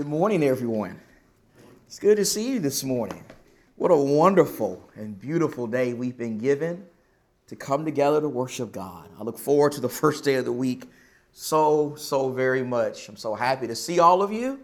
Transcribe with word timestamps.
Good 0.00 0.08
morning, 0.08 0.42
everyone. 0.42 0.98
It's 1.86 1.98
good 1.98 2.16
to 2.16 2.24
see 2.24 2.48
you 2.52 2.58
this 2.58 2.82
morning. 2.82 3.22
What 3.76 3.90
a 3.90 3.96
wonderful 3.96 4.88
and 4.94 5.20
beautiful 5.20 5.66
day 5.66 5.92
we've 5.92 6.16
been 6.16 6.38
given 6.38 6.86
to 7.48 7.54
come 7.54 7.84
together 7.84 8.18
to 8.22 8.28
worship 8.30 8.72
God. 8.72 9.10
I 9.18 9.24
look 9.24 9.38
forward 9.38 9.72
to 9.72 9.82
the 9.82 9.88
first 10.00 10.24
day 10.24 10.36
of 10.36 10.46
the 10.46 10.52
week 10.52 10.84
so, 11.32 11.96
so 11.96 12.30
very 12.30 12.62
much. 12.62 13.10
I'm 13.10 13.16
so 13.16 13.34
happy 13.34 13.66
to 13.66 13.76
see 13.76 13.98
all 13.98 14.22
of 14.22 14.32
you. 14.32 14.60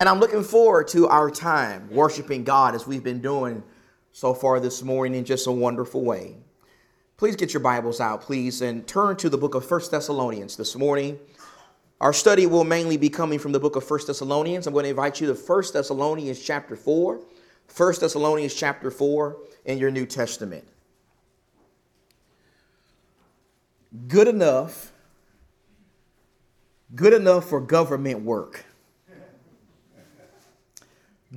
And 0.00 0.08
I'm 0.08 0.20
looking 0.20 0.42
forward 0.42 0.88
to 0.88 1.06
our 1.06 1.30
time 1.30 1.90
worshiping 1.90 2.42
God 2.42 2.74
as 2.74 2.86
we've 2.86 3.04
been 3.04 3.20
doing 3.20 3.62
so 4.12 4.32
far 4.32 4.58
this 4.58 4.82
morning 4.82 5.18
in 5.18 5.26
just 5.26 5.46
a 5.46 5.52
wonderful 5.52 6.02
way. 6.02 6.38
Please 7.18 7.36
get 7.36 7.52
your 7.52 7.60
Bibles 7.60 8.00
out, 8.00 8.22
please, 8.22 8.62
and 8.62 8.86
turn 8.86 9.16
to 9.16 9.28
the 9.28 9.36
book 9.36 9.54
of 9.54 9.66
First 9.66 9.90
Thessalonians 9.90 10.56
this 10.56 10.74
morning. 10.76 11.18
Our 12.00 12.12
study 12.12 12.46
will 12.46 12.64
mainly 12.64 12.96
be 12.96 13.08
coming 13.08 13.38
from 13.38 13.52
the 13.52 13.58
book 13.58 13.74
of 13.74 13.84
First 13.84 14.06
Thessalonians. 14.06 14.66
I'm 14.66 14.72
going 14.72 14.84
to 14.84 14.90
invite 14.90 15.20
you 15.20 15.26
to 15.28 15.34
First 15.34 15.72
Thessalonians 15.72 16.40
chapter 16.40 16.76
4. 16.76 17.20
First 17.66 18.00
Thessalonians 18.02 18.54
chapter 18.54 18.90
4 18.90 19.36
in 19.64 19.78
your 19.78 19.90
New 19.90 20.06
Testament. 20.06 20.64
Good 24.06 24.28
enough. 24.28 24.92
Good 26.94 27.14
enough 27.14 27.48
for 27.48 27.60
government 27.60 28.22
work. 28.22 28.64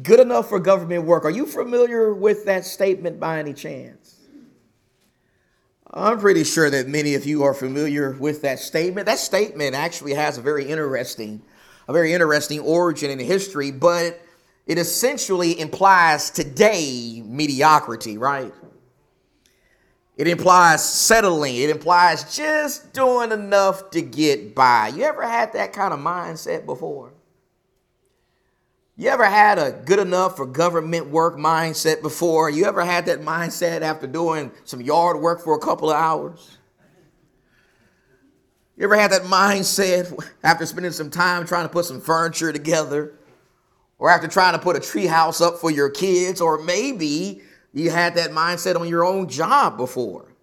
Good 0.01 0.19
enough 0.21 0.47
for 0.47 0.59
government 0.59 1.03
work. 1.05 1.25
Are 1.25 1.31
you 1.31 1.45
familiar 1.45 2.13
with 2.13 2.45
that 2.45 2.65
statement 2.65 3.19
by 3.19 3.39
any 3.39 3.53
chance? 3.53 4.00
I'm 5.93 6.19
pretty 6.19 6.45
sure 6.45 6.69
that 6.69 6.87
many 6.87 7.15
of 7.15 7.25
you 7.25 7.43
are 7.43 7.53
familiar 7.53 8.11
with 8.11 8.43
that 8.43 8.59
statement. 8.59 9.07
That 9.07 9.19
statement 9.19 9.75
actually 9.75 10.13
has 10.13 10.37
a 10.37 10.41
very 10.41 10.65
interesting, 10.65 11.41
a 11.87 11.91
very 11.91 12.13
interesting 12.13 12.61
origin 12.61 13.11
in 13.11 13.19
history, 13.19 13.71
but 13.71 14.21
it 14.65 14.77
essentially 14.77 15.59
implies 15.59 16.29
today 16.29 17.21
mediocrity, 17.25 18.17
right? 18.17 18.53
It 20.15 20.27
implies 20.27 20.83
settling. 20.83 21.57
It 21.57 21.69
implies 21.69 22.35
just 22.35 22.93
doing 22.93 23.33
enough 23.33 23.89
to 23.91 24.01
get 24.01 24.55
by. 24.55 24.89
You 24.89 25.03
ever 25.03 25.23
had 25.23 25.51
that 25.53 25.73
kind 25.73 25.93
of 25.93 25.99
mindset 25.99 26.65
before? 26.65 27.10
You 28.97 29.07
ever 29.07 29.25
had 29.25 29.57
a 29.57 29.71
good 29.71 29.99
enough 29.99 30.35
for 30.35 30.45
government 30.45 31.07
work 31.09 31.37
mindset 31.37 32.01
before? 32.01 32.49
You 32.49 32.65
ever 32.65 32.83
had 32.83 33.05
that 33.05 33.21
mindset 33.21 33.81
after 33.81 34.05
doing 34.05 34.51
some 34.63 34.81
yard 34.81 35.19
work 35.19 35.41
for 35.41 35.55
a 35.55 35.59
couple 35.59 35.89
of 35.89 35.95
hours? 35.95 36.57
You 38.77 38.83
ever 38.85 38.95
had 38.95 39.11
that 39.11 39.23
mindset 39.23 40.13
after 40.43 40.65
spending 40.65 40.91
some 40.91 41.09
time 41.09 41.45
trying 41.45 41.65
to 41.65 41.69
put 41.69 41.85
some 41.85 42.01
furniture 42.01 42.51
together? 42.51 43.13
Or 43.97 44.09
after 44.09 44.27
trying 44.27 44.53
to 44.53 44.59
put 44.59 44.75
a 44.75 44.79
tree 44.79 45.05
house 45.05 45.41
up 45.41 45.57
for 45.57 45.69
your 45.69 45.89
kids? 45.89 46.41
Or 46.41 46.61
maybe 46.61 47.41
you 47.73 47.91
had 47.91 48.15
that 48.15 48.31
mindset 48.31 48.79
on 48.79 48.87
your 48.87 49.05
own 49.05 49.29
job 49.29 49.77
before. 49.77 50.33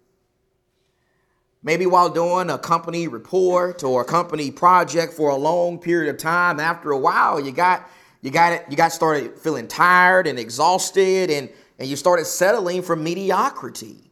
Maybe 1.61 1.85
while 1.85 2.09
doing 2.09 2.49
a 2.49 2.57
company 2.57 3.07
report 3.09 3.83
or 3.83 4.01
a 4.01 4.05
company 4.05 4.49
project 4.49 5.13
for 5.13 5.29
a 5.29 5.35
long 5.35 5.77
period 5.77 6.09
of 6.13 6.17
time, 6.17 6.59
after 6.59 6.91
a 6.91 6.97
while, 6.97 7.39
you 7.39 7.51
got 7.51 7.89
you 8.21 8.31
got 8.31 8.53
it, 8.53 8.65
you 8.69 8.75
got 8.75 8.91
started 8.91 9.39
feeling 9.39 9.67
tired 9.67 10.27
and 10.27 10.37
exhausted, 10.37 11.29
and, 11.29 11.49
and 11.77 11.87
you 11.87 11.95
started 11.95 12.25
settling 12.25 12.81
for 12.81 12.95
mediocrity. 12.95 14.11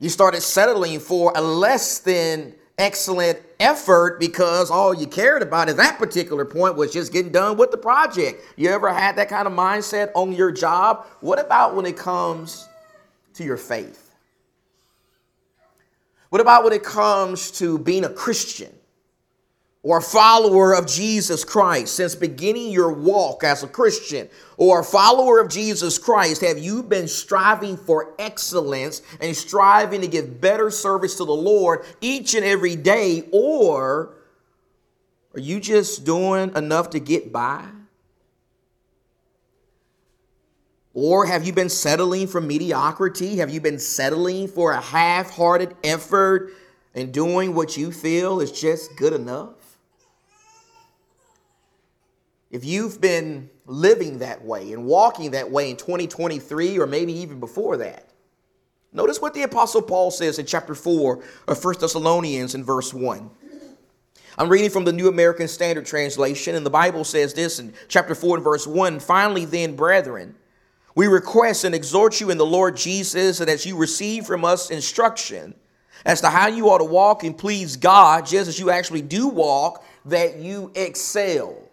You 0.00 0.08
started 0.08 0.40
settling 0.40 0.98
for 0.98 1.32
a 1.36 1.40
less 1.40 1.98
than 1.98 2.54
excellent 2.78 3.38
effort 3.60 4.18
because 4.18 4.70
all 4.70 4.94
you 4.94 5.06
cared 5.06 5.42
about 5.42 5.68
at 5.68 5.76
that 5.76 5.98
particular 5.98 6.46
point 6.46 6.76
was 6.76 6.92
just 6.92 7.12
getting 7.12 7.30
done 7.30 7.58
with 7.58 7.70
the 7.70 7.76
project. 7.76 8.42
You 8.56 8.70
ever 8.70 8.92
had 8.92 9.16
that 9.16 9.28
kind 9.28 9.46
of 9.46 9.52
mindset 9.52 10.10
on 10.14 10.32
your 10.32 10.50
job? 10.50 11.06
What 11.20 11.38
about 11.38 11.76
when 11.76 11.84
it 11.84 11.96
comes 11.96 12.66
to 13.34 13.44
your 13.44 13.58
faith? 13.58 14.14
What 16.30 16.40
about 16.40 16.64
when 16.64 16.72
it 16.72 16.82
comes 16.82 17.50
to 17.52 17.78
being 17.78 18.04
a 18.04 18.08
Christian? 18.08 18.72
Or 19.82 19.98
a 19.98 20.02
follower 20.02 20.74
of 20.74 20.86
Jesus 20.86 21.42
Christ 21.42 21.94
since 21.94 22.14
beginning 22.14 22.70
your 22.70 22.92
walk 22.92 23.44
as 23.44 23.62
a 23.62 23.68
Christian 23.68 24.28
or 24.58 24.80
a 24.80 24.84
follower 24.84 25.40
of 25.40 25.48
Jesus 25.48 25.96
Christ, 25.96 26.42
have 26.42 26.58
you 26.58 26.82
been 26.82 27.08
striving 27.08 27.78
for 27.78 28.14
excellence 28.18 29.00
and 29.20 29.34
striving 29.34 30.02
to 30.02 30.06
give 30.06 30.40
better 30.40 30.70
service 30.70 31.16
to 31.16 31.24
the 31.24 31.32
Lord 31.32 31.84
each 32.02 32.34
and 32.34 32.44
every 32.44 32.76
day? 32.76 33.26
Or 33.32 34.16
are 35.34 35.40
you 35.40 35.60
just 35.60 36.04
doing 36.04 36.54
enough 36.54 36.90
to 36.90 37.00
get 37.00 37.32
by? 37.32 37.64
Or 40.92 41.24
have 41.24 41.46
you 41.46 41.54
been 41.54 41.68
settling 41.70 42.26
for 42.26 42.40
mediocrity? 42.40 43.36
Have 43.36 43.48
you 43.48 43.60
been 43.62 43.78
settling 43.78 44.48
for 44.48 44.72
a 44.72 44.80
half 44.80 45.30
hearted 45.30 45.74
effort 45.84 46.52
and 46.94 47.14
doing 47.14 47.54
what 47.54 47.76
you 47.78 47.92
feel 47.92 48.40
is 48.40 48.52
just 48.52 48.94
good 48.96 49.14
enough? 49.14 49.59
If 52.50 52.64
you've 52.64 53.00
been 53.00 53.48
living 53.64 54.18
that 54.18 54.44
way 54.44 54.72
and 54.72 54.84
walking 54.84 55.30
that 55.32 55.50
way 55.50 55.70
in 55.70 55.76
2023 55.76 56.78
or 56.78 56.86
maybe 56.86 57.12
even 57.12 57.38
before 57.38 57.76
that, 57.76 58.08
notice 58.92 59.20
what 59.20 59.34
the 59.34 59.42
Apostle 59.42 59.82
Paul 59.82 60.10
says 60.10 60.40
in 60.40 60.46
chapter 60.46 60.74
4 60.74 61.22
of 61.46 61.64
1 61.64 61.74
Thessalonians 61.80 62.56
in 62.56 62.64
verse 62.64 62.92
1. 62.92 63.30
I'm 64.36 64.48
reading 64.48 64.70
from 64.70 64.84
the 64.84 64.92
New 64.92 65.08
American 65.08 65.46
Standard 65.46 65.86
Translation, 65.86 66.54
and 66.54 66.64
the 66.66 66.70
Bible 66.70 67.04
says 67.04 67.34
this 67.34 67.60
in 67.60 67.72
chapter 67.88 68.14
4 68.14 68.36
and 68.36 68.44
verse 68.44 68.66
1 68.66 68.98
Finally, 68.98 69.44
then, 69.44 69.76
brethren, 69.76 70.34
we 70.96 71.06
request 71.06 71.62
and 71.62 71.74
exhort 71.74 72.20
you 72.20 72.30
in 72.30 72.38
the 72.38 72.46
Lord 72.46 72.76
Jesus 72.76 73.38
that 73.38 73.48
as 73.48 73.64
you 73.64 73.76
receive 73.76 74.26
from 74.26 74.44
us 74.44 74.70
instruction 74.70 75.54
as 76.04 76.20
to 76.22 76.28
how 76.28 76.48
you 76.48 76.68
ought 76.68 76.78
to 76.78 76.84
walk 76.84 77.22
and 77.22 77.36
please 77.38 77.76
God, 77.76 78.26
just 78.26 78.48
as 78.48 78.58
you 78.58 78.70
actually 78.70 79.02
do 79.02 79.28
walk, 79.28 79.84
that 80.06 80.38
you 80.38 80.72
excel 80.74 81.69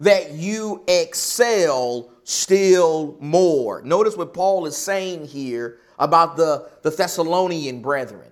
that 0.00 0.32
you 0.32 0.84
excel 0.86 2.10
still 2.24 3.16
more. 3.20 3.82
Notice 3.82 4.16
what 4.16 4.34
Paul 4.34 4.66
is 4.66 4.76
saying 4.76 5.26
here 5.26 5.78
about 5.98 6.36
the, 6.36 6.68
the 6.82 6.90
Thessalonian 6.90 7.82
brethren. 7.82 8.30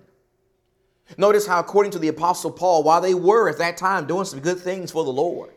Notice 1.17 1.47
how, 1.47 1.59
according 1.59 1.91
to 1.93 1.99
the 1.99 2.09
Apostle 2.09 2.51
Paul, 2.51 2.83
while 2.83 3.01
they 3.01 3.13
were 3.13 3.49
at 3.49 3.57
that 3.59 3.77
time 3.77 4.07
doing 4.07 4.25
some 4.25 4.39
good 4.39 4.59
things 4.59 4.91
for 4.91 5.03
the 5.03 5.11
Lord, 5.11 5.51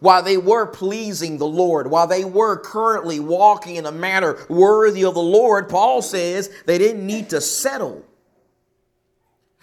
while 0.00 0.22
they 0.22 0.36
were 0.36 0.66
pleasing 0.66 1.38
the 1.38 1.46
Lord, 1.46 1.90
while 1.90 2.06
they 2.06 2.24
were 2.24 2.58
currently 2.58 3.20
walking 3.20 3.76
in 3.76 3.86
a 3.86 3.92
manner 3.92 4.36
worthy 4.48 5.04
of 5.04 5.14
the 5.14 5.22
Lord, 5.22 5.68
Paul 5.68 6.02
says 6.02 6.50
they 6.66 6.78
didn't 6.78 7.06
need 7.06 7.30
to 7.30 7.40
settle. 7.40 8.04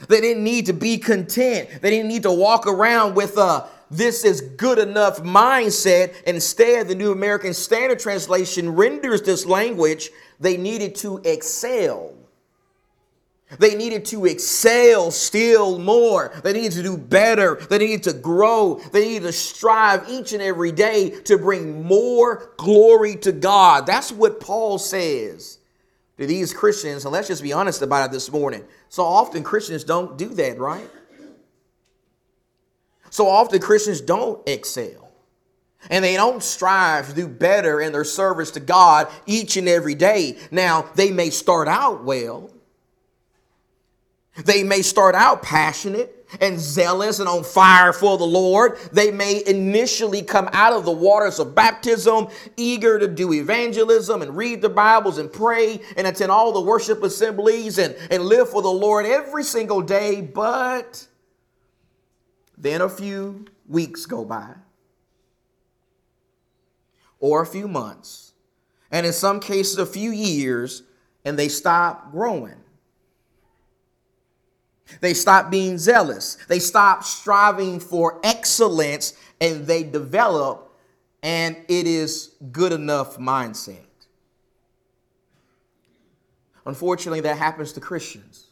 They 0.07 0.21
didn't 0.21 0.43
need 0.43 0.65
to 0.65 0.73
be 0.73 0.97
content. 0.97 1.69
They 1.81 1.91
didn't 1.91 2.07
need 2.07 2.23
to 2.23 2.31
walk 2.31 2.65
around 2.65 3.15
with 3.15 3.37
a 3.37 3.67
this 3.91 4.23
is 4.23 4.39
good 4.41 4.79
enough 4.79 5.21
mindset. 5.21 6.23
Instead, 6.23 6.87
the 6.87 6.95
New 6.95 7.11
American 7.11 7.53
Standard 7.53 7.99
Translation 7.99 8.69
renders 8.69 9.21
this 9.21 9.45
language 9.45 10.09
they 10.39 10.55
needed 10.57 10.95
to 10.95 11.21
excel. 11.25 12.15
They 13.59 13.75
needed 13.75 14.05
to 14.05 14.25
excel 14.25 15.11
still 15.11 15.77
more. 15.77 16.31
They 16.41 16.53
needed 16.53 16.71
to 16.73 16.83
do 16.83 16.97
better. 16.97 17.55
They 17.55 17.79
needed 17.79 18.03
to 18.03 18.13
grow. 18.13 18.75
They 18.93 19.09
needed 19.09 19.25
to 19.25 19.33
strive 19.33 20.09
each 20.09 20.31
and 20.31 20.41
every 20.41 20.71
day 20.71 21.09
to 21.23 21.37
bring 21.37 21.83
more 21.83 22.53
glory 22.55 23.17
to 23.17 23.33
God. 23.33 23.85
That's 23.85 24.11
what 24.11 24.39
Paul 24.39 24.77
says 24.77 25.59
to 26.17 26.25
these 26.25 26.53
Christians. 26.53 27.03
And 27.03 27.11
let's 27.11 27.27
just 27.27 27.43
be 27.43 27.51
honest 27.51 27.81
about 27.81 28.09
it 28.09 28.13
this 28.13 28.31
morning. 28.31 28.63
So 28.87 29.03
often 29.03 29.43
Christians 29.43 29.83
don't 29.83 30.17
do 30.17 30.29
that, 30.29 30.57
right? 30.57 30.89
So 33.11 33.27
often 33.27 33.59
Christians 33.59 34.01
don't 34.01 34.41
excel. 34.47 35.11
And 35.89 36.03
they 36.03 36.15
don't 36.15 36.41
strive 36.41 37.09
to 37.09 37.15
do 37.15 37.27
better 37.27 37.81
in 37.81 37.91
their 37.91 38.03
service 38.03 38.51
to 38.51 38.59
God 38.59 39.07
each 39.25 39.57
and 39.57 39.67
every 39.67 39.95
day. 39.95 40.37
Now, 40.49 40.89
they 40.95 41.11
may 41.11 41.29
start 41.29 41.67
out 41.67 42.03
well. 42.03 42.51
They 44.45 44.63
may 44.63 44.81
start 44.81 45.13
out 45.13 45.41
passionate 45.41 46.25
and 46.39 46.57
zealous 46.57 47.19
and 47.19 47.27
on 47.27 47.43
fire 47.43 47.91
for 47.91 48.17
the 48.17 48.25
Lord. 48.25 48.77
They 48.93 49.11
may 49.11 49.43
initially 49.45 50.21
come 50.21 50.47
out 50.53 50.71
of 50.71 50.85
the 50.85 50.91
waters 50.91 51.39
of 51.39 51.53
baptism 51.53 52.27
eager 52.55 52.97
to 52.97 53.09
do 53.09 53.33
evangelism 53.33 54.21
and 54.21 54.37
read 54.37 54.61
the 54.61 54.69
Bibles 54.69 55.17
and 55.17 55.33
pray 55.33 55.81
and 55.97 56.07
attend 56.07 56.31
all 56.31 56.53
the 56.53 56.61
worship 56.61 57.03
assemblies 57.03 57.77
and, 57.77 57.93
and 58.09 58.23
live 58.23 58.49
for 58.49 58.61
the 58.61 58.71
Lord 58.71 59.05
every 59.05 59.43
single 59.43 59.81
day, 59.81 60.21
but 60.21 61.05
then 62.61 62.81
a 62.81 62.89
few 62.89 63.45
weeks 63.67 64.05
go 64.05 64.23
by, 64.23 64.53
or 67.19 67.41
a 67.41 67.45
few 67.45 67.67
months, 67.67 68.33
and 68.91 69.05
in 69.05 69.13
some 69.13 69.39
cases, 69.39 69.77
a 69.77 69.85
few 69.85 70.11
years, 70.11 70.83
and 71.25 71.37
they 71.37 71.49
stop 71.49 72.11
growing. 72.11 72.55
They 74.99 75.13
stop 75.13 75.49
being 75.49 75.77
zealous. 75.77 76.35
They 76.47 76.59
stop 76.59 77.03
striving 77.03 77.79
for 77.79 78.19
excellence 78.23 79.13
and 79.39 79.65
they 79.65 79.83
develop 79.83 80.71
and 81.23 81.55
it 81.67 81.87
is 81.87 82.31
good 82.51 82.71
enough 82.71 83.17
mindset. 83.17 83.85
Unfortunately, 86.65 87.21
that 87.21 87.37
happens 87.37 87.73
to 87.73 87.79
Christians 87.79 88.47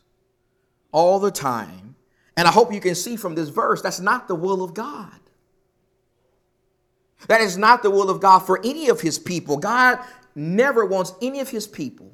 all 0.91 1.19
the 1.19 1.31
time. 1.31 1.95
And 2.39 2.47
I 2.47 2.51
hope 2.51 2.73
you 2.73 2.79
can 2.79 2.95
see 2.95 3.17
from 3.17 3.35
this 3.35 3.49
verse 3.49 3.81
that's 3.81 3.99
not 3.99 4.29
the 4.29 4.33
will 4.33 4.63
of 4.63 4.73
God. 4.73 5.19
That 7.27 7.41
is 7.41 7.57
not 7.57 7.83
the 7.83 7.89
will 7.89 8.09
of 8.09 8.21
God 8.21 8.39
for 8.39 8.61
any 8.63 8.87
of 8.87 9.01
his 9.01 9.19
people. 9.19 9.57
God 9.57 9.99
never 10.35 10.85
wants 10.85 11.11
any 11.21 11.41
of 11.41 11.49
his 11.49 11.67
people 11.67 12.09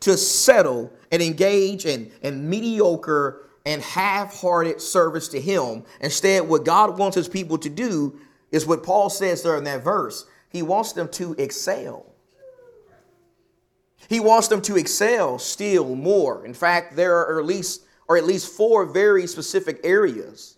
to 0.00 0.18
settle 0.18 0.92
and 1.10 1.22
engage 1.22 1.86
in, 1.86 2.12
in 2.20 2.50
mediocre 2.50 3.48
and 3.64 3.80
half 3.80 4.38
hearted 4.38 4.78
service 4.78 5.28
to 5.28 5.40
him. 5.40 5.84
Instead, 6.02 6.46
what 6.46 6.66
God 6.66 6.98
wants 6.98 7.16
his 7.16 7.26
people 7.26 7.56
to 7.56 7.70
do 7.70 8.20
is 8.52 8.66
what 8.66 8.82
Paul 8.82 9.08
says 9.08 9.42
there 9.42 9.56
in 9.56 9.64
that 9.64 9.82
verse. 9.82 10.26
He 10.50 10.60
wants 10.60 10.92
them 10.92 11.08
to 11.12 11.32
excel. 11.38 12.04
He 14.10 14.20
wants 14.20 14.48
them 14.48 14.60
to 14.60 14.76
excel 14.76 15.38
still 15.38 15.94
more. 15.94 16.44
In 16.44 16.52
fact, 16.52 16.94
there 16.94 17.16
are 17.16 17.40
at 17.40 17.46
least 17.46 17.85
or 18.08 18.16
at 18.16 18.24
least 18.24 18.52
four 18.52 18.84
very 18.84 19.26
specific 19.26 19.80
areas 19.84 20.56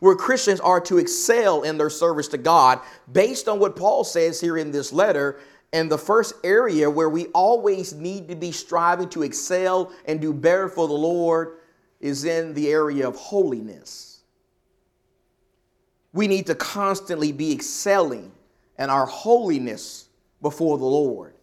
where 0.00 0.14
Christians 0.14 0.60
are 0.60 0.80
to 0.82 0.98
excel 0.98 1.62
in 1.62 1.78
their 1.78 1.90
service 1.90 2.28
to 2.28 2.38
God 2.38 2.80
based 3.10 3.48
on 3.48 3.58
what 3.58 3.76
Paul 3.76 4.04
says 4.04 4.40
here 4.40 4.56
in 4.56 4.70
this 4.70 4.92
letter. 4.92 5.40
And 5.72 5.90
the 5.90 5.98
first 5.98 6.34
area 6.44 6.88
where 6.88 7.08
we 7.08 7.26
always 7.28 7.92
need 7.92 8.28
to 8.28 8.36
be 8.36 8.52
striving 8.52 9.08
to 9.10 9.22
excel 9.22 9.92
and 10.06 10.20
do 10.20 10.32
better 10.32 10.68
for 10.68 10.86
the 10.86 10.94
Lord 10.94 11.58
is 12.00 12.24
in 12.24 12.54
the 12.54 12.68
area 12.68 13.08
of 13.08 13.16
holiness. 13.16 14.20
We 16.12 16.28
need 16.28 16.46
to 16.46 16.54
constantly 16.54 17.32
be 17.32 17.52
excelling 17.52 18.32
in 18.78 18.90
our 18.90 19.06
holiness 19.06 20.08
before 20.40 20.78
the 20.78 20.84
Lord. 20.84 21.35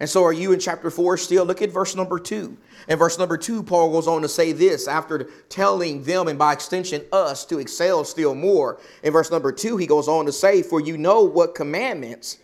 And 0.00 0.08
so 0.08 0.24
are 0.24 0.32
you 0.32 0.52
in 0.52 0.58
chapter 0.58 0.90
4 0.90 1.18
still? 1.18 1.44
Look 1.44 1.60
at 1.60 1.70
verse 1.70 1.94
number 1.94 2.18
2. 2.18 2.56
In 2.88 2.98
verse 2.98 3.18
number 3.18 3.36
2, 3.36 3.62
Paul 3.62 3.92
goes 3.92 4.08
on 4.08 4.22
to 4.22 4.28
say 4.28 4.52
this 4.52 4.88
after 4.88 5.28
telling 5.50 6.02
them 6.04 6.26
and 6.26 6.38
by 6.38 6.54
extension 6.54 7.04
us 7.12 7.44
to 7.46 7.58
excel 7.58 8.04
still 8.04 8.34
more. 8.34 8.80
In 9.02 9.12
verse 9.12 9.30
number 9.30 9.52
2, 9.52 9.76
he 9.76 9.86
goes 9.86 10.08
on 10.08 10.24
to 10.24 10.32
say, 10.32 10.62
For 10.62 10.80
you 10.80 10.96
know 10.96 11.22
what 11.22 11.54
commandments 11.54 12.38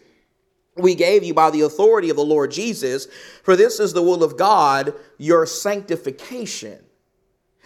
we 0.76 0.94
gave 0.94 1.24
you 1.24 1.32
by 1.32 1.50
the 1.50 1.62
authority 1.62 2.10
of 2.10 2.16
the 2.16 2.24
Lord 2.24 2.50
Jesus, 2.50 3.08
for 3.42 3.56
this 3.56 3.80
is 3.80 3.94
the 3.94 4.02
will 4.02 4.22
of 4.22 4.36
God, 4.36 4.92
your 5.16 5.46
sanctification 5.46 6.85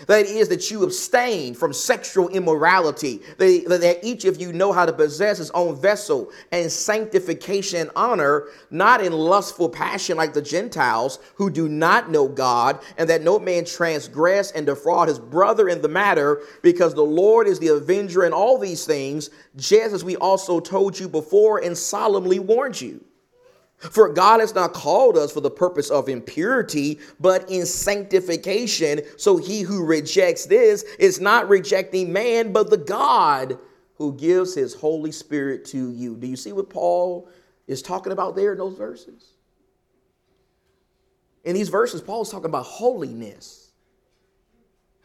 that 0.06 0.26
is, 0.26 0.48
that 0.48 0.70
you 0.70 0.82
abstain 0.82 1.54
from 1.54 1.72
sexual 1.72 2.28
immorality, 2.28 3.20
that, 3.38 3.78
that 3.80 3.98
each 4.02 4.24
of 4.24 4.40
you 4.40 4.52
know 4.52 4.72
how 4.72 4.86
to 4.86 4.92
possess 4.92 5.38
his 5.38 5.50
own 5.52 5.76
vessel 5.80 6.30
and 6.52 6.70
sanctification 6.70 7.80
and 7.80 7.90
honor, 7.96 8.48
not 8.70 9.04
in 9.04 9.12
lustful 9.12 9.68
passion 9.68 10.16
like 10.16 10.32
the 10.32 10.42
Gentiles 10.42 11.18
who 11.34 11.50
do 11.50 11.68
not 11.68 12.10
know 12.10 12.28
God, 12.28 12.80
and 12.98 13.08
that 13.08 13.22
no 13.22 13.38
man 13.38 13.64
transgress 13.64 14.50
and 14.52 14.66
defraud 14.66 15.08
his 15.08 15.18
brother 15.18 15.68
in 15.68 15.82
the 15.82 15.88
matter, 15.88 16.42
because 16.62 16.94
the 16.94 17.02
Lord 17.02 17.46
is 17.46 17.58
the 17.58 17.68
avenger 17.68 18.24
in 18.24 18.32
all 18.32 18.58
these 18.58 18.84
things, 18.84 19.30
just 19.56 19.94
as 19.94 20.04
we 20.04 20.16
also 20.16 20.60
told 20.60 20.98
you 20.98 21.08
before 21.08 21.58
and 21.58 21.76
solemnly 21.76 22.38
warned 22.38 22.80
you. 22.80 23.04
For 23.80 24.10
God 24.10 24.40
has 24.40 24.54
not 24.54 24.74
called 24.74 25.16
us 25.16 25.32
for 25.32 25.40
the 25.40 25.50
purpose 25.50 25.88
of 25.88 26.10
impurity, 26.10 26.98
but 27.18 27.50
in 27.50 27.64
sanctification. 27.64 29.00
So 29.16 29.38
he 29.38 29.62
who 29.62 29.86
rejects 29.86 30.44
this 30.44 30.82
is 30.98 31.18
not 31.18 31.48
rejecting 31.48 32.12
man, 32.12 32.52
but 32.52 32.68
the 32.68 32.76
God 32.76 33.58
who 33.94 34.12
gives 34.12 34.54
his 34.54 34.74
Holy 34.74 35.12
Spirit 35.12 35.64
to 35.66 35.90
you. 35.92 36.14
Do 36.14 36.26
you 36.26 36.36
see 36.36 36.52
what 36.52 36.68
Paul 36.68 37.28
is 37.66 37.80
talking 37.80 38.12
about 38.12 38.36
there 38.36 38.52
in 38.52 38.58
those 38.58 38.76
verses? 38.76 39.32
In 41.44 41.54
these 41.54 41.70
verses, 41.70 42.02
Paul 42.02 42.20
is 42.20 42.28
talking 42.28 42.46
about 42.46 42.66
holiness. 42.66 43.70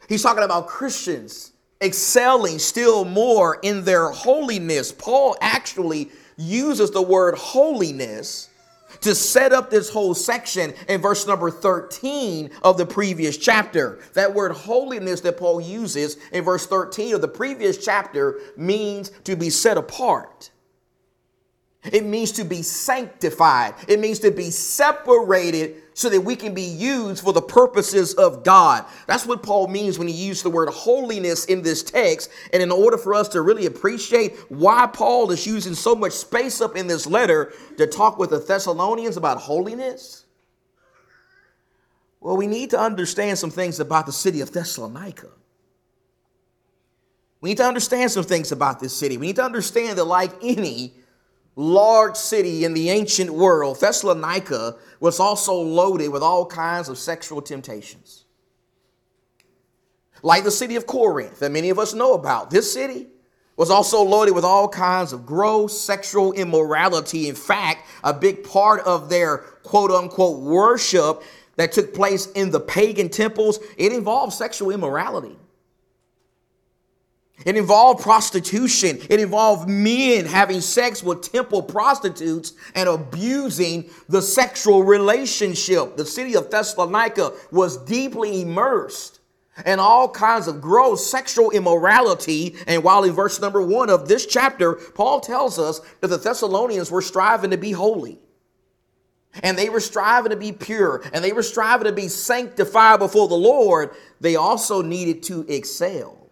He's 0.06 0.22
talking 0.22 0.44
about 0.44 0.66
Christians 0.66 1.52
excelling 1.80 2.58
still 2.58 3.06
more 3.06 3.58
in 3.62 3.84
their 3.84 4.10
holiness. 4.10 4.92
Paul 4.92 5.34
actually 5.40 6.10
uses 6.36 6.90
the 6.90 7.00
word 7.00 7.36
holiness 7.36 8.50
to 9.00 9.14
set 9.14 9.52
up 9.52 9.70
this 9.70 9.90
whole 9.90 10.14
section 10.14 10.74
in 10.88 11.00
verse 11.00 11.26
number 11.26 11.50
13 11.50 12.50
of 12.62 12.78
the 12.78 12.86
previous 12.86 13.36
chapter. 13.36 13.98
That 14.14 14.34
word 14.34 14.52
holiness 14.52 15.20
that 15.22 15.38
Paul 15.38 15.60
uses 15.60 16.16
in 16.32 16.44
verse 16.44 16.66
13 16.66 17.14
of 17.14 17.20
the 17.20 17.28
previous 17.28 17.84
chapter 17.84 18.40
means 18.56 19.10
to 19.24 19.36
be 19.36 19.50
set 19.50 19.76
apart. 19.76 20.50
It 21.92 22.04
means 22.04 22.32
to 22.32 22.44
be 22.44 22.62
sanctified. 22.62 23.74
It 23.88 24.00
means 24.00 24.18
to 24.20 24.30
be 24.30 24.50
separated 24.50 25.82
so 25.96 26.10
that 26.10 26.20
we 26.20 26.36
can 26.36 26.52
be 26.52 26.60
used 26.60 27.24
for 27.24 27.32
the 27.32 27.40
purposes 27.40 28.12
of 28.14 28.44
God. 28.44 28.84
That's 29.06 29.24
what 29.24 29.42
Paul 29.42 29.66
means 29.66 29.98
when 29.98 30.06
he 30.06 30.12
used 30.12 30.44
the 30.44 30.50
word 30.50 30.68
holiness 30.68 31.46
in 31.46 31.62
this 31.62 31.82
text. 31.82 32.30
And 32.52 32.62
in 32.62 32.70
order 32.70 32.98
for 32.98 33.14
us 33.14 33.28
to 33.28 33.40
really 33.40 33.64
appreciate 33.64 34.36
why 34.50 34.88
Paul 34.88 35.30
is 35.30 35.46
using 35.46 35.74
so 35.74 35.94
much 35.94 36.12
space 36.12 36.60
up 36.60 36.76
in 36.76 36.86
this 36.86 37.06
letter 37.06 37.54
to 37.78 37.86
talk 37.86 38.18
with 38.18 38.28
the 38.28 38.40
Thessalonians 38.40 39.16
about 39.16 39.38
holiness, 39.38 40.26
well, 42.20 42.36
we 42.36 42.46
need 42.46 42.68
to 42.70 42.78
understand 42.78 43.38
some 43.38 43.50
things 43.50 43.80
about 43.80 44.04
the 44.04 44.12
city 44.12 44.42
of 44.42 44.52
Thessalonica. 44.52 45.30
We 47.40 47.48
need 47.48 47.58
to 47.58 47.66
understand 47.66 48.10
some 48.10 48.24
things 48.24 48.52
about 48.52 48.80
this 48.80 48.94
city. 48.94 49.16
We 49.16 49.28
need 49.28 49.36
to 49.36 49.44
understand 49.44 49.96
that, 49.96 50.04
like 50.04 50.32
any 50.42 50.92
large 51.56 52.16
city 52.16 52.64
in 52.64 52.74
the 52.74 52.90
ancient 52.90 53.30
world, 53.30 53.80
Thessalonica 53.80 54.76
was 55.00 55.18
also 55.18 55.54
loaded 55.54 56.08
with 56.10 56.22
all 56.22 56.46
kinds 56.46 56.88
of 56.88 56.98
sexual 56.98 57.40
temptations. 57.40 58.24
Like 60.22 60.44
the 60.44 60.50
city 60.50 60.76
of 60.76 60.86
Corinth 60.86 61.40
that 61.40 61.50
many 61.50 61.70
of 61.70 61.78
us 61.78 61.94
know 61.94 62.14
about, 62.14 62.50
this 62.50 62.72
city 62.72 63.08
was 63.56 63.70
also 63.70 64.02
loaded 64.02 64.34
with 64.34 64.44
all 64.44 64.68
kinds 64.68 65.14
of 65.14 65.24
gross 65.24 65.78
sexual 65.78 66.32
immorality. 66.32 67.28
In 67.28 67.34
fact, 67.34 67.88
a 68.04 68.12
big 68.12 68.44
part 68.44 68.80
of 68.80 69.08
their 69.08 69.38
quote 69.62 69.90
unquote 69.90 70.40
worship 70.40 71.22
that 71.56 71.72
took 71.72 71.94
place 71.94 72.26
in 72.32 72.50
the 72.50 72.60
pagan 72.60 73.08
temples, 73.08 73.58
it 73.78 73.92
involved 73.92 74.34
sexual 74.34 74.70
immorality. 74.70 75.38
It 77.44 77.56
involved 77.56 78.02
prostitution. 78.02 78.98
It 79.10 79.20
involved 79.20 79.68
men 79.68 80.24
having 80.24 80.60
sex 80.60 81.02
with 81.02 81.30
temple 81.30 81.62
prostitutes 81.62 82.54
and 82.74 82.88
abusing 82.88 83.90
the 84.08 84.22
sexual 84.22 84.82
relationship. 84.82 85.96
The 85.96 86.06
city 86.06 86.34
of 86.34 86.50
Thessalonica 86.50 87.34
was 87.52 87.76
deeply 87.84 88.42
immersed 88.42 89.20
in 89.64 89.78
all 89.78 90.08
kinds 90.08 90.48
of 90.48 90.60
gross 90.60 91.08
sexual 91.08 91.50
immorality. 91.50 92.56
And 92.66 92.82
while 92.82 93.04
in 93.04 93.12
verse 93.12 93.40
number 93.40 93.62
one 93.62 93.90
of 93.90 94.08
this 94.08 94.26
chapter, 94.26 94.74
Paul 94.74 95.20
tells 95.20 95.58
us 95.58 95.80
that 96.00 96.08
the 96.08 96.18
Thessalonians 96.18 96.90
were 96.90 97.02
striving 97.02 97.50
to 97.50 97.58
be 97.58 97.72
holy. 97.72 98.18
And 99.42 99.58
they 99.58 99.68
were 99.68 99.80
striving 99.80 100.30
to 100.30 100.36
be 100.36 100.52
pure 100.52 101.02
and 101.12 101.22
they 101.22 101.32
were 101.32 101.42
striving 101.42 101.84
to 101.84 101.92
be 101.92 102.08
sanctified 102.08 102.98
before 102.98 103.28
the 103.28 103.34
Lord. 103.34 103.90
They 104.18 104.36
also 104.36 104.80
needed 104.80 105.22
to 105.24 105.44
excel. 105.46 106.25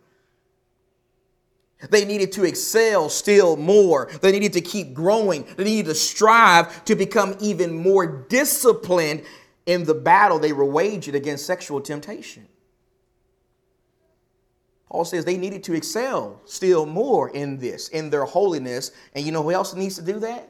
They 1.91 2.05
needed 2.05 2.33
to 2.33 2.45
excel 2.45 3.09
still 3.09 3.57
more. 3.57 4.11
They 4.23 4.33
needed 4.33 4.55
to 4.55 4.61
keep 4.61 4.95
growing. 4.95 5.45
They 5.57 5.65
needed 5.65 5.87
to 5.87 5.95
strive 5.95 6.85
to 6.87 6.95
become 6.95 7.37
even 7.41 7.75
more 7.75 8.07
disciplined 8.07 9.23
in 9.67 9.85
the 9.85 9.95
battle 9.95 10.39
they 10.39 10.53
were 10.53 10.65
waging 10.65 11.15
against 11.15 11.47
sexual 11.47 11.81
temptation. 11.81 12.47
Paul 14.89 15.05
says 15.05 15.25
they 15.25 15.37
needed 15.37 15.65
to 15.65 15.75
excel 15.75 16.41
still 16.45 16.87
more 16.87 17.31
in 17.31 17.59
this, 17.59 17.89
in 17.89 18.11
their 18.11 18.25
holiness. 18.25 18.93
And 19.15 19.27
you 19.27 19.33
know 19.33 19.43
who 19.43 19.51
else 19.51 19.75
needs 19.75 19.97
to 19.97 20.03
do 20.03 20.21
that? 20.21 20.49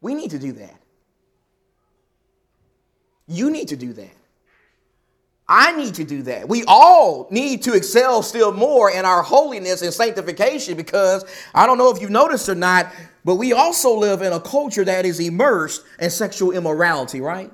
We 0.00 0.14
need 0.14 0.30
to 0.30 0.38
do 0.38 0.52
that. 0.52 0.80
You 3.26 3.50
need 3.50 3.68
to 3.68 3.76
do 3.76 3.92
that. 3.94 4.16
I 5.48 5.76
need 5.76 5.94
to 5.96 6.04
do 6.04 6.22
that. 6.22 6.48
We 6.48 6.64
all 6.66 7.28
need 7.30 7.62
to 7.64 7.74
excel 7.74 8.22
still 8.22 8.52
more 8.52 8.90
in 8.90 9.04
our 9.04 9.22
holiness 9.22 9.82
and 9.82 9.92
sanctification 9.92 10.76
because 10.76 11.24
I 11.54 11.66
don't 11.66 11.76
know 11.76 11.90
if 11.90 12.00
you've 12.00 12.10
noticed 12.10 12.48
or 12.48 12.54
not, 12.54 12.90
but 13.24 13.34
we 13.34 13.52
also 13.52 13.94
live 13.94 14.22
in 14.22 14.32
a 14.32 14.40
culture 14.40 14.84
that 14.84 15.04
is 15.04 15.20
immersed 15.20 15.82
in 16.00 16.08
sexual 16.08 16.52
immorality, 16.52 17.20
right? 17.20 17.50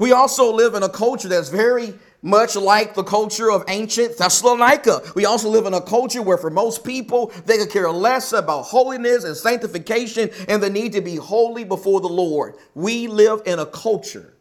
We 0.00 0.10
also 0.10 0.52
live 0.52 0.74
in 0.74 0.82
a 0.82 0.88
culture 0.88 1.28
that's 1.28 1.48
very 1.48 1.94
much 2.22 2.56
like 2.56 2.94
the 2.94 3.04
culture 3.04 3.52
of 3.52 3.62
ancient 3.68 4.18
Thessalonica. 4.18 5.02
We 5.14 5.26
also 5.26 5.48
live 5.48 5.66
in 5.66 5.74
a 5.74 5.80
culture 5.80 6.22
where, 6.22 6.38
for 6.38 6.50
most 6.50 6.82
people, 6.82 7.32
they 7.44 7.58
could 7.58 7.70
care 7.70 7.90
less 7.90 8.32
about 8.32 8.62
holiness 8.62 9.22
and 9.22 9.36
sanctification 9.36 10.30
and 10.48 10.60
the 10.60 10.70
need 10.70 10.92
to 10.94 11.00
be 11.00 11.16
holy 11.16 11.62
before 11.62 12.00
the 12.00 12.08
Lord. 12.08 12.56
We 12.74 13.06
live 13.06 13.42
in 13.46 13.60
a 13.60 13.66
culture 13.66 14.33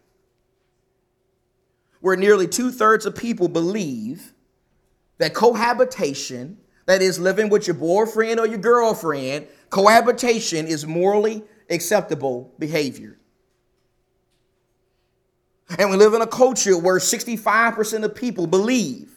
where 2.03 2.17
nearly 2.17 2.45
two 2.45 2.69
thirds 2.69 3.05
of 3.05 3.15
people 3.15 3.47
believe 3.47 4.33
that 5.19 5.33
cohabitation, 5.33 6.57
that 6.85 7.01
is, 7.01 7.17
living 7.17 7.47
with 7.47 7.65
your 7.65 7.77
boyfriend 7.77 8.41
or 8.41 8.45
your 8.45 8.57
girlfriend, 8.57 9.47
cohabitation 9.69 10.67
is 10.67 10.85
morally 10.85 11.41
acceptable 11.69 12.53
behavior. 12.59 13.17
And 15.79 15.89
we 15.89 15.95
live 15.95 16.13
in 16.13 16.21
a 16.21 16.27
culture 16.27 16.77
where 16.77 16.99
65% 16.99 18.03
of 18.03 18.13
people 18.13 18.47
believe 18.47 19.12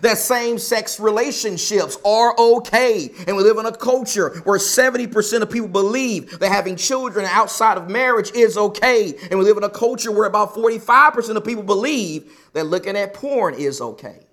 that 0.00 0.16
same 0.16 0.58
sex 0.58 0.98
relationships 0.98 1.98
are 2.04 2.34
okay. 2.38 3.10
And 3.26 3.36
we 3.36 3.42
live 3.42 3.58
in 3.58 3.66
a 3.66 3.76
culture 3.76 4.30
where 4.44 4.58
70% 4.58 5.42
of 5.42 5.50
people 5.50 5.68
believe 5.68 6.38
that 6.38 6.50
having 6.50 6.76
children 6.76 7.26
outside 7.26 7.76
of 7.76 7.90
marriage 7.90 8.32
is 8.32 8.56
okay. 8.56 9.14
And 9.30 9.38
we 9.38 9.44
live 9.44 9.58
in 9.58 9.64
a 9.64 9.70
culture 9.70 10.10
where 10.10 10.24
about 10.24 10.54
45% 10.54 11.36
of 11.36 11.44
people 11.44 11.62
believe 11.62 12.32
that 12.54 12.64
looking 12.64 12.96
at 12.96 13.12
porn 13.12 13.54
is 13.54 13.82
okay. 13.82 14.26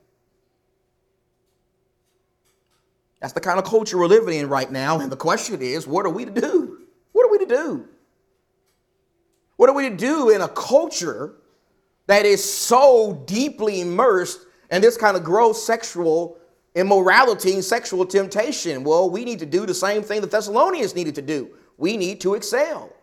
That's 3.19 3.33
the 3.33 3.41
kind 3.41 3.59
of 3.59 3.65
culture 3.65 3.97
we're 3.97 4.07
living 4.07 4.39
in 4.39 4.47
right 4.47 4.71
now. 4.71 5.01
And 5.01 5.11
the 5.11 5.17
question 5.17 5.61
is, 5.61 5.85
what 5.85 6.05
are 6.05 6.09
we 6.09 6.23
to 6.23 6.31
do? 6.31 6.77
What 7.11 7.25
are 7.25 7.31
we 7.31 7.39
to 7.39 7.45
do? 7.45 7.85
What 9.57 9.69
are 9.69 9.75
we 9.75 9.89
to 9.89 9.95
do 9.97 10.29
in 10.29 10.39
a 10.39 10.47
culture 10.47 11.35
that 12.07 12.25
is 12.25 12.41
so 12.41 13.21
deeply 13.27 13.81
immersed 13.81 14.39
in 14.71 14.81
this 14.81 14.97
kind 14.97 15.17
of 15.17 15.23
gross 15.23 15.63
sexual 15.63 16.37
immorality 16.75 17.53
and 17.53 17.63
sexual 17.63 18.05
temptation? 18.05 18.83
Well, 18.83 19.09
we 19.09 19.25
need 19.25 19.39
to 19.39 19.45
do 19.45 19.65
the 19.65 19.73
same 19.73 20.03
thing 20.03 20.21
the 20.21 20.27
Thessalonians 20.27 20.95
needed 20.95 21.15
to 21.15 21.21
do. 21.21 21.49
We 21.77 21.97
need 21.97 22.21
to 22.21 22.35
excel. 22.35 22.93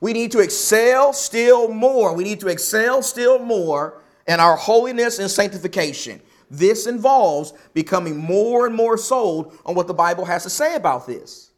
We 0.00 0.12
need 0.12 0.32
to 0.32 0.40
excel 0.40 1.12
still 1.12 1.68
more. 1.68 2.14
We 2.14 2.24
need 2.24 2.40
to 2.40 2.48
excel 2.48 3.02
still 3.02 3.38
more 3.38 4.02
in 4.26 4.40
our 4.40 4.56
holiness 4.56 5.18
and 5.18 5.30
sanctification. 5.30 6.20
This 6.50 6.86
involves 6.86 7.54
becoming 7.72 8.16
more 8.16 8.66
and 8.66 8.74
more 8.74 8.98
sold 8.98 9.56
on 9.64 9.74
what 9.74 9.86
the 9.86 9.94
Bible 9.94 10.24
has 10.24 10.42
to 10.42 10.50
say 10.50 10.74
about 10.74 11.06
this. 11.06 11.52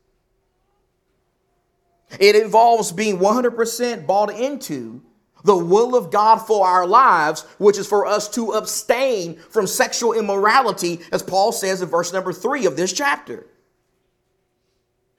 It 2.20 2.36
involves 2.36 2.92
being 2.92 3.18
100% 3.18 4.06
bought 4.06 4.30
into 4.30 5.02
the 5.44 5.56
will 5.56 5.94
of 5.94 6.10
God 6.10 6.38
for 6.38 6.66
our 6.66 6.86
lives, 6.86 7.42
which 7.58 7.78
is 7.78 7.86
for 7.86 8.06
us 8.06 8.28
to 8.30 8.52
abstain 8.52 9.36
from 9.36 9.66
sexual 9.66 10.14
immorality, 10.14 11.00
as 11.12 11.22
Paul 11.22 11.52
says 11.52 11.82
in 11.82 11.88
verse 11.88 12.12
number 12.12 12.32
three 12.32 12.66
of 12.66 12.76
this 12.76 12.92
chapter. 12.92 13.46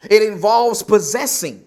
It 0.09 0.23
involves 0.23 0.83
possessing 0.83 1.63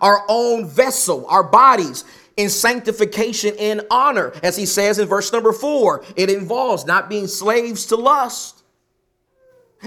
our 0.00 0.24
own 0.28 0.66
vessel, 0.66 1.26
our 1.28 1.42
bodies, 1.42 2.04
in 2.36 2.48
sanctification 2.48 3.54
and 3.58 3.82
honor. 3.90 4.32
As 4.42 4.56
he 4.56 4.64
says 4.64 4.98
in 4.98 5.08
verse 5.08 5.32
number 5.32 5.52
four, 5.52 6.04
it 6.16 6.30
involves 6.30 6.86
not 6.86 7.10
being 7.10 7.26
slaves 7.26 7.86
to 7.86 7.96
lust 7.96 8.59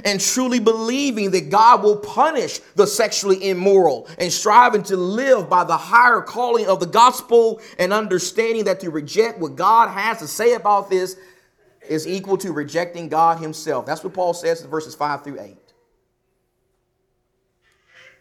and 0.03 0.19
truly 0.19 0.59
believing 0.59 1.31
that 1.31 1.49
God 1.49 1.83
will 1.83 1.97
punish 1.97 2.59
the 2.75 2.87
sexually 2.87 3.49
immoral 3.49 4.07
and 4.17 4.31
striving 4.31 4.83
to 4.83 4.97
live 4.97 5.49
by 5.49 5.63
the 5.63 5.77
higher 5.77 6.21
calling 6.21 6.67
of 6.67 6.79
the 6.79 6.85
gospel 6.85 7.61
and 7.77 7.93
understanding 7.93 8.65
that 8.65 8.79
to 8.79 8.89
reject 8.89 9.39
what 9.39 9.55
God 9.55 9.89
has 9.89 10.19
to 10.19 10.27
say 10.27 10.55
about 10.55 10.89
this 10.89 11.17
is 11.87 12.07
equal 12.07 12.37
to 12.37 12.51
rejecting 12.51 13.09
God 13.09 13.39
himself. 13.39 13.85
That's 13.85 14.03
what 14.03 14.13
Paul 14.13 14.33
says 14.33 14.61
in 14.61 14.69
verses 14.69 14.95
5 14.95 15.23
through 15.23 15.39
8. 15.39 15.57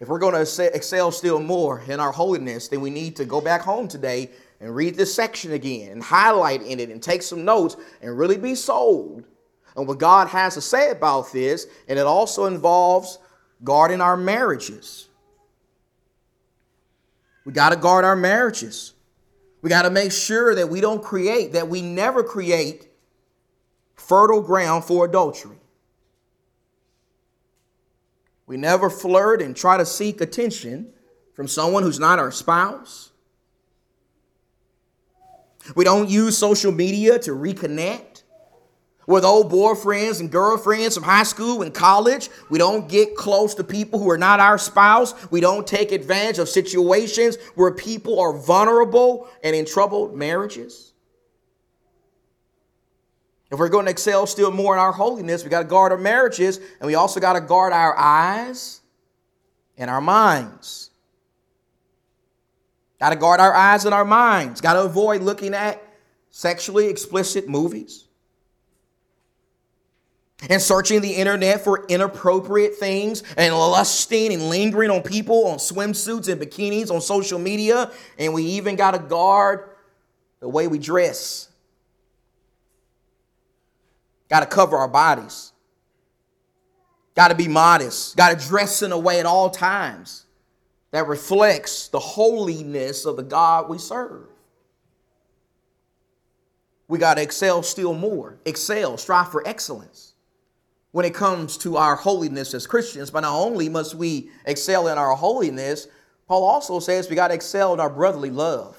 If 0.00 0.09
we're 0.09 0.19
going 0.19 0.45
to 0.45 0.75
excel 0.75 1.12
still 1.12 1.38
more 1.38 1.81
in 1.87 2.00
our 2.00 2.11
holiness, 2.11 2.67
then 2.67 2.81
we 2.81 2.91
need 2.91 3.14
to 3.17 3.25
go 3.25 3.41
back 3.41 3.61
home 3.61 3.87
today 3.87 4.31
and 4.61 4.75
read 4.75 4.97
this 4.97 5.14
section 5.14 5.52
again 5.52 5.93
and 5.93 6.02
highlight 6.02 6.62
in 6.62 6.81
it 6.81 6.91
and 6.91 7.00
take 7.00 7.23
some 7.23 7.45
notes 7.45 7.76
and 8.00 8.19
really 8.19 8.37
be 8.37 8.57
sold 8.57 9.25
on 9.76 9.87
what 9.87 9.99
God 9.99 10.29
has 10.29 10.55
to 10.55 10.61
say 10.61 10.91
about 10.91 11.33
this. 11.33 11.67
And 11.88 11.99
it 11.99 12.07
also 12.07 12.47
involves 12.47 13.19
guarding 13.64 14.00
our 14.00 14.17
marriages. 14.17 15.09
We 17.45 17.52
got 17.52 17.71
to 17.71 17.76
guard 17.76 18.05
our 18.05 18.17
marriages. 18.17 18.95
We 19.62 19.71
got 19.71 19.83
to 19.83 19.91
make 19.91 20.12
sure 20.12 20.55
that 20.55 20.69
we 20.69 20.81
don't 20.81 21.02
create, 21.02 21.52
that 21.52 21.69
we 21.69 21.83
never 21.83 22.23
create 22.23 22.88
fertile 23.95 24.43
ground 24.43 24.85
for 24.85 25.05
adultery. 25.05 25.57
We 28.47 28.57
never 28.57 28.91
flirt 28.91 29.41
and 29.41 29.57
try 29.57 29.79
to 29.79 29.87
seek 29.87 30.21
attention 30.21 30.93
from 31.35 31.49
someone 31.49 31.85
who's 31.85 32.00
not 32.00 32.19
our 32.19 32.31
spouse. 32.31 33.11
We 35.75 35.85
don't 35.85 36.11
use 36.11 36.37
social 36.37 36.73
media 36.73 37.19
to 37.21 37.31
reconnect 37.31 38.12
with 39.06 39.25
old 39.25 39.50
boyfriends 39.50 40.21
and 40.21 40.30
girlfriends 40.30 40.94
from 40.94 41.04
high 41.04 41.23
school 41.25 41.62
and 41.62 41.75
college. 41.75 42.30
We 42.50 42.59
don't 42.59 42.88
get 42.88 43.16
close 43.16 43.54
to 43.56 43.64
people 43.64 43.99
who 43.99 44.11
are 44.11 44.18
not 44.18 44.40
our 44.40 44.59
spouse. 44.59 45.30
We 45.30 45.40
don't 45.40 45.66
take 45.66 45.92
advantage 45.92 46.38
of 46.38 46.49
situations 46.49 47.37
where 47.54 47.73
people 47.73 48.21
are 48.21 48.32
vulnerable 48.32 49.28
and 49.42 49.56
in 49.56 49.64
troubled 49.64 50.14
marriages. 50.14 50.92
If 53.50 53.59
we're 53.59 53.68
going 53.68 53.85
to 53.85 53.90
excel 53.90 54.26
still 54.26 54.50
more 54.50 54.75
in 54.75 54.80
our 54.80 54.92
holiness, 54.92 55.44
we 55.44 55.50
got 55.50 55.62
to 55.62 55.68
guard 55.68 55.92
our 55.92 55.99
marriages 55.99 56.56
and 56.56 56.87
we 56.87 56.94
also 56.94 57.21
got 57.21 57.35
to 57.35 57.40
guard 57.40 57.73
our 57.73 57.97
eyes 57.99 58.80
and 59.76 59.90
our 59.90 60.00
minds. 60.00 60.90
Got 62.99 63.11
to 63.11 63.16
guard 63.16 63.40
our 63.40 63.52
eyes 63.52 63.85
and 63.85 63.92
our 63.92 64.04
minds. 64.04 64.61
Got 64.61 64.75
to 64.75 64.82
avoid 64.82 65.23
looking 65.23 65.54
at 65.54 65.82
sexually 66.30 66.87
explicit 66.87 67.49
movies 67.49 68.04
and 70.50 70.61
searching 70.61 71.00
the 71.00 71.14
internet 71.14 71.62
for 71.62 71.84
inappropriate 71.87 72.76
things 72.76 73.22
and 73.37 73.54
lusting 73.54 74.32
and 74.32 74.49
lingering 74.49 74.90
on 74.90 75.02
people 75.02 75.46
on 75.49 75.58
swimsuits 75.58 76.30
and 76.30 76.40
bikinis 76.40 76.90
on 76.90 77.00
social 77.00 77.38
media. 77.38 77.90
And 78.18 78.34
we 78.34 78.44
even 78.44 78.76
got 78.76 78.92
to 78.92 78.99
guard 78.99 79.70
the 80.40 80.49
way 80.49 80.66
we 80.68 80.78
dress 80.78 81.49
Got 84.32 84.40
to 84.40 84.46
cover 84.46 84.78
our 84.78 84.88
bodies. 84.88 85.52
Got 87.14 87.28
to 87.28 87.34
be 87.34 87.49
modest. 87.49 88.16
Got 88.16 88.40
to 88.40 88.49
dress 88.49 88.80
in 88.80 88.90
a 88.90 88.99
way 88.99 89.20
at 89.20 89.26
all 89.26 89.50
times 89.50 90.25
that 90.90 91.06
reflects 91.06 91.88
the 91.88 91.99
holiness 91.99 93.04
of 93.04 93.16
the 93.16 93.22
God 93.22 93.68
we 93.68 93.76
serve. 93.76 94.25
We 96.88 96.99
got 96.99 97.16
to 97.16 97.22
excel 97.22 97.62
still 97.62 97.92
more. 97.92 98.38
Excel, 98.46 98.96
strive 98.96 99.30
for 99.30 99.46
excellence 99.46 100.12
when 100.92 101.04
it 101.04 101.14
comes 101.14 101.58
to 101.58 101.76
our 101.76 101.96
holiness 101.96 102.54
as 102.54 102.66
Christians. 102.66 103.11
But 103.11 103.20
not 103.20 103.34
only 103.34 103.68
must 103.68 103.94
we 103.94 104.30
excel 104.46 104.88
in 104.88 104.96
our 104.96 105.14
holiness, 105.14 105.88
Paul 106.28 106.44
also 106.44 106.78
says 106.78 107.11
we 107.11 107.16
got 107.16 107.28
to 107.28 107.34
excel 107.34 107.75
in 107.75 107.80
our 107.80 107.90
brotherly 107.90 108.30
love 108.30 108.76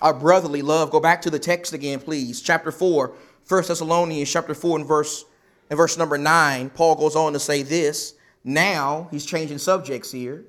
our 0.00 0.14
brotherly 0.14 0.62
love. 0.62 0.90
Go 0.90 1.00
back 1.00 1.22
to 1.22 1.30
the 1.30 1.38
text 1.38 1.72
again, 1.72 2.00
please. 2.00 2.40
Chapter 2.40 2.70
4, 2.70 3.14
1 3.48 3.62
Thessalonians 3.66 4.30
chapter 4.30 4.54
4 4.54 4.78
and 4.78 4.86
verse, 4.86 5.24
and 5.70 5.76
verse 5.76 5.98
number 5.98 6.18
9. 6.18 6.70
Paul 6.70 6.94
goes 6.94 7.16
on 7.16 7.32
to 7.32 7.40
say 7.40 7.62
this. 7.62 8.14
Now, 8.44 9.08
he's 9.10 9.26
changing 9.26 9.58
subjects 9.58 10.12
here. 10.12 10.44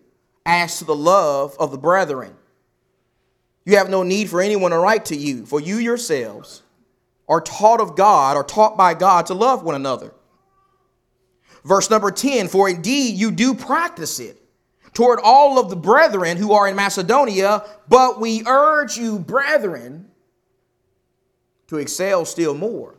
As 0.46 0.80
to 0.80 0.86
the 0.86 0.96
love 0.96 1.56
of 1.60 1.72
the 1.72 1.78
brethren, 1.78 2.36
you 3.66 3.78
have 3.78 3.90
no 3.90 4.04
need 4.04 4.30
for 4.30 4.42
anyone 4.42 4.72
to 4.72 4.80
write 4.80 5.06
to 5.06 5.16
you, 5.16 5.46
for 5.46 5.60
you 5.60 5.78
yourselves 5.78 6.64
are 7.30 7.40
taught 7.40 7.80
of 7.80 7.96
God, 7.96 8.36
or 8.36 8.44
taught 8.44 8.76
by 8.76 8.96
God 8.96 9.28
to 9.28 9.34
love 9.34 9.64
one 9.64 9.76
another. 9.76 10.12
Verse 11.64 11.90
number 11.90 12.12
10 12.12 12.48
For 12.48 12.68
indeed 12.68 13.16
you 13.16 13.32
do 13.32 13.54
practice 13.54 14.20
it 14.20 14.42
toward 14.94 15.20
all 15.24 15.60
of 15.60 15.70
the 15.70 15.76
brethren 15.76 16.36
who 16.36 16.52
are 16.54 16.68
in 16.68 16.76
Macedonia, 16.76 17.64
but 17.88 18.20
we 18.20 18.44
urge 18.48 18.98
you, 18.98 19.20
brethren, 19.20 20.10
to 21.68 21.78
excel 21.78 22.26
still 22.26 22.56
more. 22.56 22.96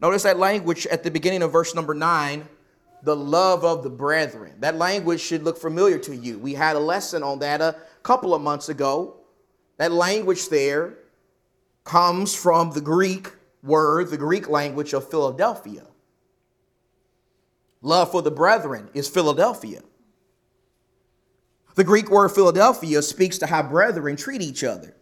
Notice 0.00 0.22
that 0.22 0.38
language 0.38 0.86
at 0.86 1.02
the 1.02 1.10
beginning 1.10 1.42
of 1.42 1.52
verse 1.52 1.74
number 1.74 1.94
9 1.94 2.48
the 3.02 3.14
love 3.14 3.64
of 3.64 3.84
the 3.84 3.90
brethren. 3.90 4.54
That 4.58 4.74
language 4.74 5.20
should 5.20 5.44
look 5.44 5.56
familiar 5.56 5.96
to 6.00 6.16
you. 6.16 6.38
We 6.38 6.54
had 6.54 6.74
a 6.74 6.80
lesson 6.80 7.22
on 7.22 7.38
that 7.38 7.60
a 7.60 7.76
couple 8.02 8.34
of 8.34 8.42
months 8.42 8.68
ago. 8.68 9.18
That 9.76 9.92
language 9.92 10.48
there 10.48 10.98
comes 11.86 12.34
from 12.34 12.72
the 12.72 12.80
Greek 12.82 13.32
word, 13.62 14.10
the 14.10 14.18
Greek 14.18 14.48
language 14.50 14.92
of 14.92 15.08
Philadelphia. 15.08 15.84
Love 17.80 18.10
for 18.10 18.20
the 18.20 18.30
brethren 18.30 18.90
is 18.92 19.08
Philadelphia. 19.08 19.80
The 21.76 21.84
Greek 21.84 22.10
word 22.10 22.30
Philadelphia 22.30 23.00
speaks 23.02 23.38
to 23.38 23.46
how 23.46 23.62
brethren 23.62 24.16
treat 24.16 24.42
each 24.42 24.64
other. 24.64 24.96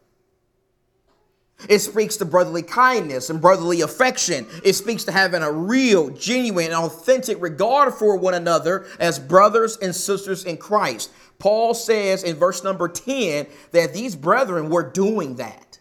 It 1.69 1.79
speaks 1.79 2.17
to 2.17 2.25
brotherly 2.25 2.63
kindness 2.63 3.31
and 3.31 3.41
brotherly 3.41 3.81
affection. 3.81 4.47
It 4.65 4.75
speaks 4.75 5.05
to 5.05 5.13
having 5.13 5.43
a 5.43 5.51
real, 5.51 6.11
genuine, 6.11 6.67
and 6.67 6.75
authentic 6.75 7.41
regard 7.41 7.95
for 7.95 8.17
one 8.17 8.35
another 8.35 8.87
as 8.99 9.19
brothers 9.19 9.79
and 9.79 9.95
sisters 9.95 10.45
in 10.45 10.59
Christ. 10.59 11.11
Paul 11.39 11.73
says 11.73 12.25
in 12.25 12.37
verse 12.37 12.63
number 12.65 12.89
10 12.89 13.47
that 13.71 13.95
these 13.95 14.17
brethren 14.17 14.69
were 14.69 14.91
doing 14.91 15.37
that. 15.37 15.74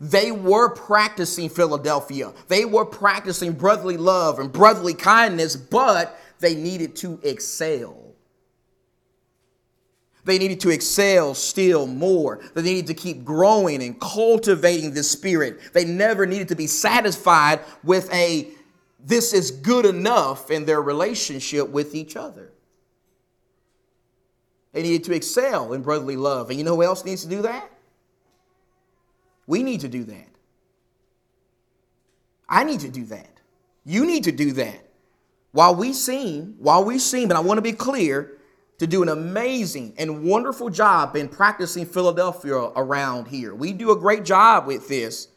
They 0.00 0.32
were 0.32 0.74
practicing 0.74 1.48
Philadelphia. 1.48 2.32
They 2.48 2.64
were 2.64 2.84
practicing 2.84 3.52
brotherly 3.52 3.96
love 3.96 4.38
and 4.38 4.52
brotherly 4.52 4.94
kindness, 4.94 5.56
but 5.56 6.18
they 6.40 6.54
needed 6.54 6.96
to 6.96 7.20
excel. 7.22 8.04
They 10.24 10.38
needed 10.38 10.60
to 10.60 10.70
excel 10.70 11.34
still 11.34 11.86
more. 11.86 12.40
They 12.54 12.62
needed 12.62 12.86
to 12.86 12.94
keep 12.94 13.24
growing 13.24 13.82
and 13.82 14.00
cultivating 14.00 14.92
this 14.92 15.10
spirit. 15.10 15.72
They 15.74 15.84
never 15.84 16.24
needed 16.24 16.48
to 16.48 16.54
be 16.54 16.66
satisfied 16.66 17.60
with 17.82 18.12
a 18.12 18.48
this 19.06 19.34
is 19.34 19.50
good 19.50 19.84
enough 19.84 20.50
in 20.50 20.64
their 20.64 20.80
relationship 20.80 21.68
with 21.68 21.94
each 21.94 22.16
other. 22.16 22.52
They 24.72 24.82
needed 24.82 25.04
to 25.04 25.12
excel 25.12 25.74
in 25.74 25.82
brotherly 25.82 26.16
love. 26.16 26.48
And 26.48 26.58
you 26.58 26.64
know 26.64 26.76
who 26.76 26.82
else 26.82 27.04
needs 27.04 27.22
to 27.22 27.28
do 27.28 27.42
that? 27.42 27.70
We 29.46 29.62
need 29.62 29.80
to 29.80 29.88
do 29.88 30.04
that. 30.04 30.28
I 32.48 32.64
need 32.64 32.80
to 32.80 32.88
do 32.88 33.04
that. 33.06 33.40
You 33.84 34.06
need 34.06 34.24
to 34.24 34.32
do 34.32 34.52
that. 34.52 34.80
While 35.52 35.74
we 35.74 35.92
seem, 35.92 36.56
while 36.58 36.84
we 36.84 36.98
seem, 36.98 37.30
and 37.30 37.38
I 37.38 37.40
want 37.40 37.58
to 37.58 37.62
be 37.62 37.72
clear, 37.72 38.38
to 38.78 38.86
do 38.86 39.02
an 39.02 39.08
amazing 39.08 39.94
and 39.98 40.24
wonderful 40.24 40.68
job 40.68 41.14
in 41.14 41.28
practicing 41.28 41.86
Philadelphia 41.86 42.56
around 42.56 43.28
here. 43.28 43.54
We 43.54 43.72
do 43.72 43.92
a 43.92 43.96
great 43.96 44.24
job 44.24 44.66
with 44.66 44.88
this. 44.88 45.28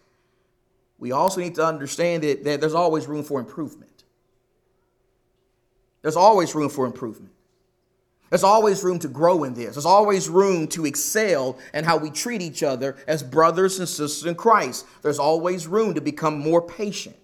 We 0.97 1.11
also 1.11 1.39
need 1.39 1.55
to 1.55 1.65
understand 1.65 2.23
that, 2.23 2.43
that 2.45 2.59
there's 2.59 2.73
always 2.73 3.05
room 3.05 3.23
for 3.23 3.39
improvement. 3.39 4.03
There's 6.01 6.15
always 6.15 6.55
room 6.55 6.69
for 6.69 6.85
improvement. 6.85 7.33
There's 8.29 8.43
always 8.43 8.83
room 8.83 8.99
to 8.99 9.07
grow 9.07 9.43
in 9.43 9.53
this. 9.53 9.75
There's 9.75 9.85
always 9.85 10.27
room 10.27 10.67
to 10.69 10.85
excel 10.85 11.57
in 11.73 11.85
how 11.85 11.97
we 11.97 12.09
treat 12.09 12.41
each 12.41 12.61
other 12.61 12.97
as 13.07 13.23
brothers 13.23 13.79
and 13.79 13.87
sisters 13.87 14.25
in 14.25 14.35
Christ. 14.35 14.85
There's 15.01 15.19
always 15.19 15.67
room 15.67 15.93
to 15.93 16.01
become 16.01 16.39
more 16.39 16.61
patient 16.61 17.15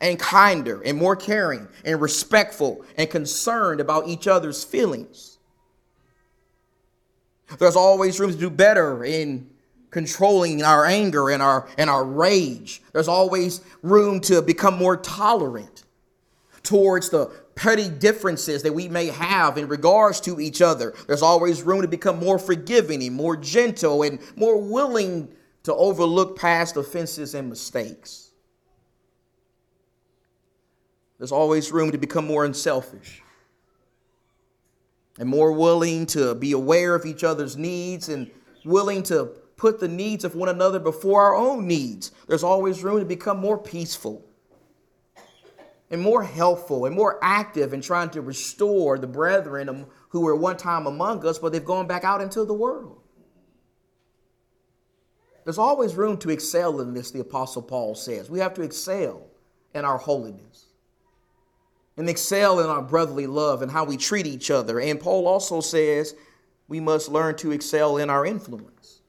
and 0.00 0.18
kinder 0.18 0.82
and 0.82 0.98
more 0.98 1.14
caring 1.14 1.68
and 1.84 2.00
respectful 2.00 2.84
and 2.98 3.08
concerned 3.08 3.80
about 3.80 4.08
each 4.08 4.26
other's 4.26 4.64
feelings. 4.64 5.38
There's 7.58 7.76
always 7.76 8.18
room 8.18 8.32
to 8.32 8.38
do 8.38 8.50
better 8.50 9.04
in 9.04 9.48
controlling 9.90 10.64
our 10.64 10.84
anger 10.84 11.30
and 11.30 11.40
our 11.40 11.68
and 11.78 11.88
our 11.88 12.04
rage. 12.04 12.82
There's 12.92 13.06
always 13.06 13.60
room 13.82 14.18
to 14.22 14.42
become 14.42 14.76
more 14.76 14.96
tolerant 14.96 15.84
towards 16.64 17.10
the 17.10 17.30
petty 17.54 17.88
differences 17.88 18.62
that 18.62 18.74
we 18.74 18.88
may 18.88 19.06
have 19.06 19.58
in 19.58 19.68
regards 19.68 20.20
to 20.22 20.40
each 20.40 20.60
other. 20.60 20.94
There's 21.06 21.22
always 21.22 21.62
room 21.62 21.82
to 21.82 21.88
become 21.88 22.18
more 22.18 22.38
forgiving 22.38 23.02
and 23.02 23.14
more 23.14 23.36
gentle 23.36 24.02
and 24.02 24.18
more 24.36 24.60
willing 24.60 25.28
to 25.64 25.74
overlook 25.74 26.38
past 26.38 26.76
offenses 26.76 27.34
and 27.34 27.48
mistakes. 27.48 28.30
There's 31.18 31.32
always 31.32 31.72
room 31.72 31.92
to 31.92 31.98
become 31.98 32.26
more 32.26 32.44
unselfish 32.44 33.22
and 35.18 35.28
more 35.28 35.52
willing 35.52 36.06
to 36.06 36.34
be 36.34 36.52
aware 36.52 36.94
of 36.94 37.06
each 37.06 37.24
other's 37.24 37.56
needs 37.56 38.08
and 38.08 38.30
willing 38.64 39.02
to 39.04 39.26
put 39.56 39.78
the 39.78 39.88
needs 39.88 40.24
of 40.24 40.34
one 40.34 40.48
another 40.48 40.80
before 40.80 41.22
our 41.22 41.36
own 41.36 41.66
needs. 41.66 42.10
There's 42.26 42.42
always 42.42 42.82
room 42.82 42.98
to 42.98 43.04
become 43.04 43.38
more 43.38 43.56
peaceful 43.56 44.24
and 45.90 46.00
more 46.00 46.22
helpful 46.22 46.86
and 46.86 46.96
more 46.96 47.18
active 47.22 47.72
in 47.72 47.80
trying 47.80 48.10
to 48.10 48.20
restore 48.20 48.98
the 48.98 49.06
brethren 49.06 49.86
who 50.08 50.20
were 50.20 50.34
one 50.34 50.56
time 50.56 50.86
among 50.86 51.26
us, 51.26 51.38
but 51.38 51.52
they've 51.52 51.64
gone 51.64 51.86
back 51.86 52.04
out 52.04 52.20
into 52.20 52.44
the 52.44 52.54
world. 52.54 53.00
There's 55.44 55.58
always 55.58 55.94
room 55.94 56.16
to 56.18 56.30
excel 56.30 56.80
in 56.80 56.94
this, 56.94 57.10
the 57.10 57.20
Apostle 57.20 57.62
Paul 57.62 57.94
says. 57.94 58.30
We 58.30 58.38
have 58.38 58.54
to 58.54 58.62
excel 58.62 59.26
in 59.74 59.84
our 59.84 59.98
holiness 59.98 60.66
and 61.96 62.08
excel 62.08 62.60
in 62.60 62.66
our 62.66 62.82
brotherly 62.82 63.26
love 63.26 63.60
and 63.62 63.70
how 63.70 63.84
we 63.84 63.96
treat 63.96 64.26
each 64.26 64.50
other. 64.50 64.80
And 64.80 64.98
Paul 64.98 65.28
also 65.28 65.60
says 65.60 66.14
we 66.66 66.80
must 66.80 67.10
learn 67.10 67.36
to 67.36 67.52
excel 67.52 67.98
in 67.98 68.08
our 68.08 68.24
influence. 68.24 69.02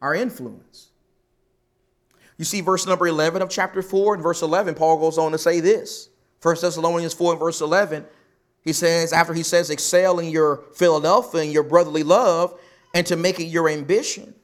Our 0.00 0.14
influence. 0.14 0.91
You 2.42 2.44
see, 2.44 2.60
verse 2.60 2.88
number 2.88 3.06
11 3.06 3.40
of 3.40 3.50
chapter 3.50 3.82
4 3.82 4.14
and 4.14 4.22
verse 4.24 4.42
11, 4.42 4.74
Paul 4.74 4.98
goes 4.98 5.16
on 5.16 5.30
to 5.30 5.38
say 5.38 5.60
this. 5.60 6.08
1 6.42 6.56
Thessalonians 6.60 7.14
4 7.14 7.34
and 7.34 7.38
verse 7.38 7.60
11, 7.60 8.04
he 8.62 8.72
says, 8.72 9.12
after 9.12 9.32
he 9.32 9.44
says, 9.44 9.70
excel 9.70 10.18
in 10.18 10.28
your 10.28 10.64
Philadelphia 10.74 11.42
and 11.42 11.52
your 11.52 11.62
brotherly 11.62 12.02
love, 12.02 12.58
and 12.94 13.06
to 13.06 13.14
make 13.14 13.38
it 13.38 13.44
your 13.44 13.68
ambition, 13.68 14.34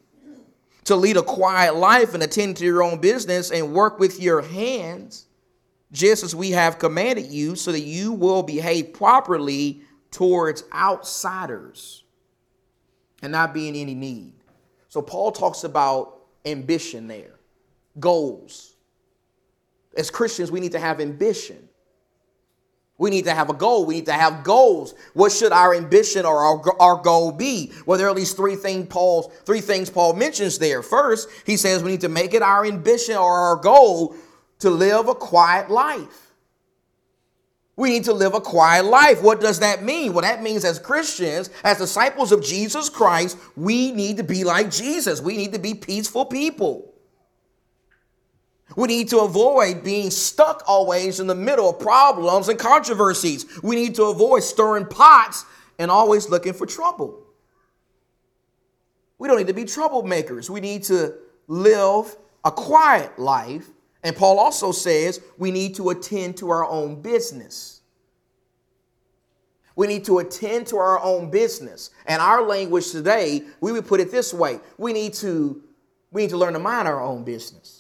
to 0.85 0.95
lead 0.95 1.17
a 1.17 1.23
quiet 1.23 1.75
life 1.75 2.15
and 2.15 2.23
attend 2.23 2.57
to 2.59 2.65
your 2.65 2.85
own 2.85 3.01
business 3.01 3.51
and 3.51 3.75
work 3.75 3.99
with 3.99 4.21
your 4.21 4.43
hands 4.43 5.27
just 5.91 6.23
as 6.23 6.37
we 6.37 6.53
have 6.53 6.79
commanded 6.79 7.27
you, 7.27 7.57
so 7.57 7.73
that 7.73 7.81
you 7.81 8.13
will 8.13 8.45
behave 8.45 8.93
properly 8.93 9.83
towards 10.13 10.63
outsiders 10.73 12.05
and 13.23 13.33
not 13.33 13.53
be 13.53 13.67
in 13.67 13.75
any 13.75 13.97
need. 13.97 14.35
So, 14.89 15.03
Paul 15.03 15.33
talks 15.33 15.65
about 15.65 16.21
ambition 16.47 17.09
there, 17.09 17.38
goals. 18.01 18.75
As 19.97 20.11
Christians, 20.11 20.51
we 20.51 20.61
need 20.61 20.73
to 20.73 20.79
have 20.79 21.01
ambition. 21.01 21.69
We 22.99 23.11
need 23.11 23.27
to 23.27 23.35
have 23.35 23.49
a 23.49 23.55
goal. 23.55 23.87
We 23.87 23.95
need 23.95 24.07
to 24.07 24.13
have 24.13 24.43
goals. 24.43 24.95
What 25.15 25.31
should 25.31 25.53
our 25.53 25.73
ambition 25.73 26.27
or 26.27 26.39
our, 26.39 26.83
our 26.83 26.97
goal 26.97 27.31
be? 27.31 27.73
Well, 27.87 27.97
there 27.97 28.09
are 28.09 28.11
at 28.11 28.17
least 28.17 28.37
three 28.37 28.57
things 28.57 28.89
Paul 28.91 29.33
three 29.45 29.61
things 29.61 29.89
Paul 29.89 30.15
mentions 30.15 30.59
there. 30.59 30.83
First, 30.83 31.29
he 31.47 31.57
says 31.57 31.83
we 31.83 31.93
need 31.93 32.01
to 32.01 32.09
make 32.09 32.35
it 32.35 32.43
our 32.43 32.67
ambition 32.67 33.17
or 33.17 33.33
our 33.33 33.57
goal 33.57 34.17
to 34.59 34.71
live 34.71 35.07
a 35.09 35.15
quiet 35.15 35.71
life. 35.71 36.35
We 37.77 37.91
need 37.91 38.05
to 38.05 38.13
live 38.13 38.35
a 38.35 38.41
quiet 38.41 38.87
life. 38.87 39.23
What 39.23 39.41
does 39.41 39.61
that 39.61 39.85
mean? 39.85 40.13
Well, 40.13 40.23
that 40.23 40.43
means 40.43 40.65
as 40.65 40.81
Christians, 40.81 41.51
as 41.63 41.79
disciples 41.79 42.33
of 42.33 42.43
Jesus 42.43 42.89
Christ, 42.89 43.39
we 43.57 43.93
need 43.93 44.17
to 44.17 44.25
be 44.25 44.43
like 44.43 44.73
Jesus. 44.73 45.21
We 45.21 45.37
need 45.37 45.53
to 45.53 45.61
be 45.61 45.75
peaceful 45.75 46.25
people. 46.25 46.93
We 48.79 48.87
need 48.87 49.09
to 49.09 49.23
avoid 49.23 49.83
being 49.83 50.09
stuck 50.09 50.63
always 50.69 51.19
in 51.19 51.27
the 51.27 51.35
middle 51.35 51.69
of 51.69 51.81
problems 51.81 52.49
and 52.49 52.57
controversies. 52.57 53.45
We 53.61 53.75
need 53.75 53.97
to 53.97 54.05
avoid 54.05 54.45
stirring 54.45 54.87
pots 54.87 55.45
and 55.81 55.91
always 55.91 56.29
looking 56.29 56.53
for 56.53 56.65
trouble. 56.65 57.27
We 59.19 59.27
don't 59.27 59.39
need 59.39 59.49
to 59.49 59.53
be 59.53 59.65
troublemakers. 59.65 60.49
We 60.49 60.61
need 60.61 60.85
to 60.85 61.15
live 61.49 62.17
a 62.45 62.53
quiet 62.53 63.19
life 63.19 63.69
and 64.05 64.15
Paul 64.15 64.39
also 64.39 64.71
says 64.71 65.21
we 65.39 65.51
need 65.51 65.75
to 65.75 65.91
attend 65.91 66.37
to 66.37 66.51
our 66.51 66.65
own 66.65 67.03
business. 67.03 67.81
We 69.75 69.89
need 69.89 70.05
to 70.05 70.21
attend 70.21 70.69
to 70.69 70.77
our 70.77 71.01
own 71.01 71.33
business. 71.33 71.91
And 72.07 72.23
our 72.23 72.47
language 72.47 72.93
today, 72.93 73.43
we 73.61 73.73
would 73.73 73.89
put 73.89 73.99
it 73.99 74.13
this 74.13 74.33
way 74.33 74.61
we 74.77 74.93
need 74.93 75.15
to, 75.15 75.65
we 76.13 76.23
need 76.23 76.31
to 76.31 76.37
learn 76.37 76.53
to 76.53 76.61
mind 76.61 76.87
our 76.87 77.03
own 77.03 77.25
business. 77.25 77.78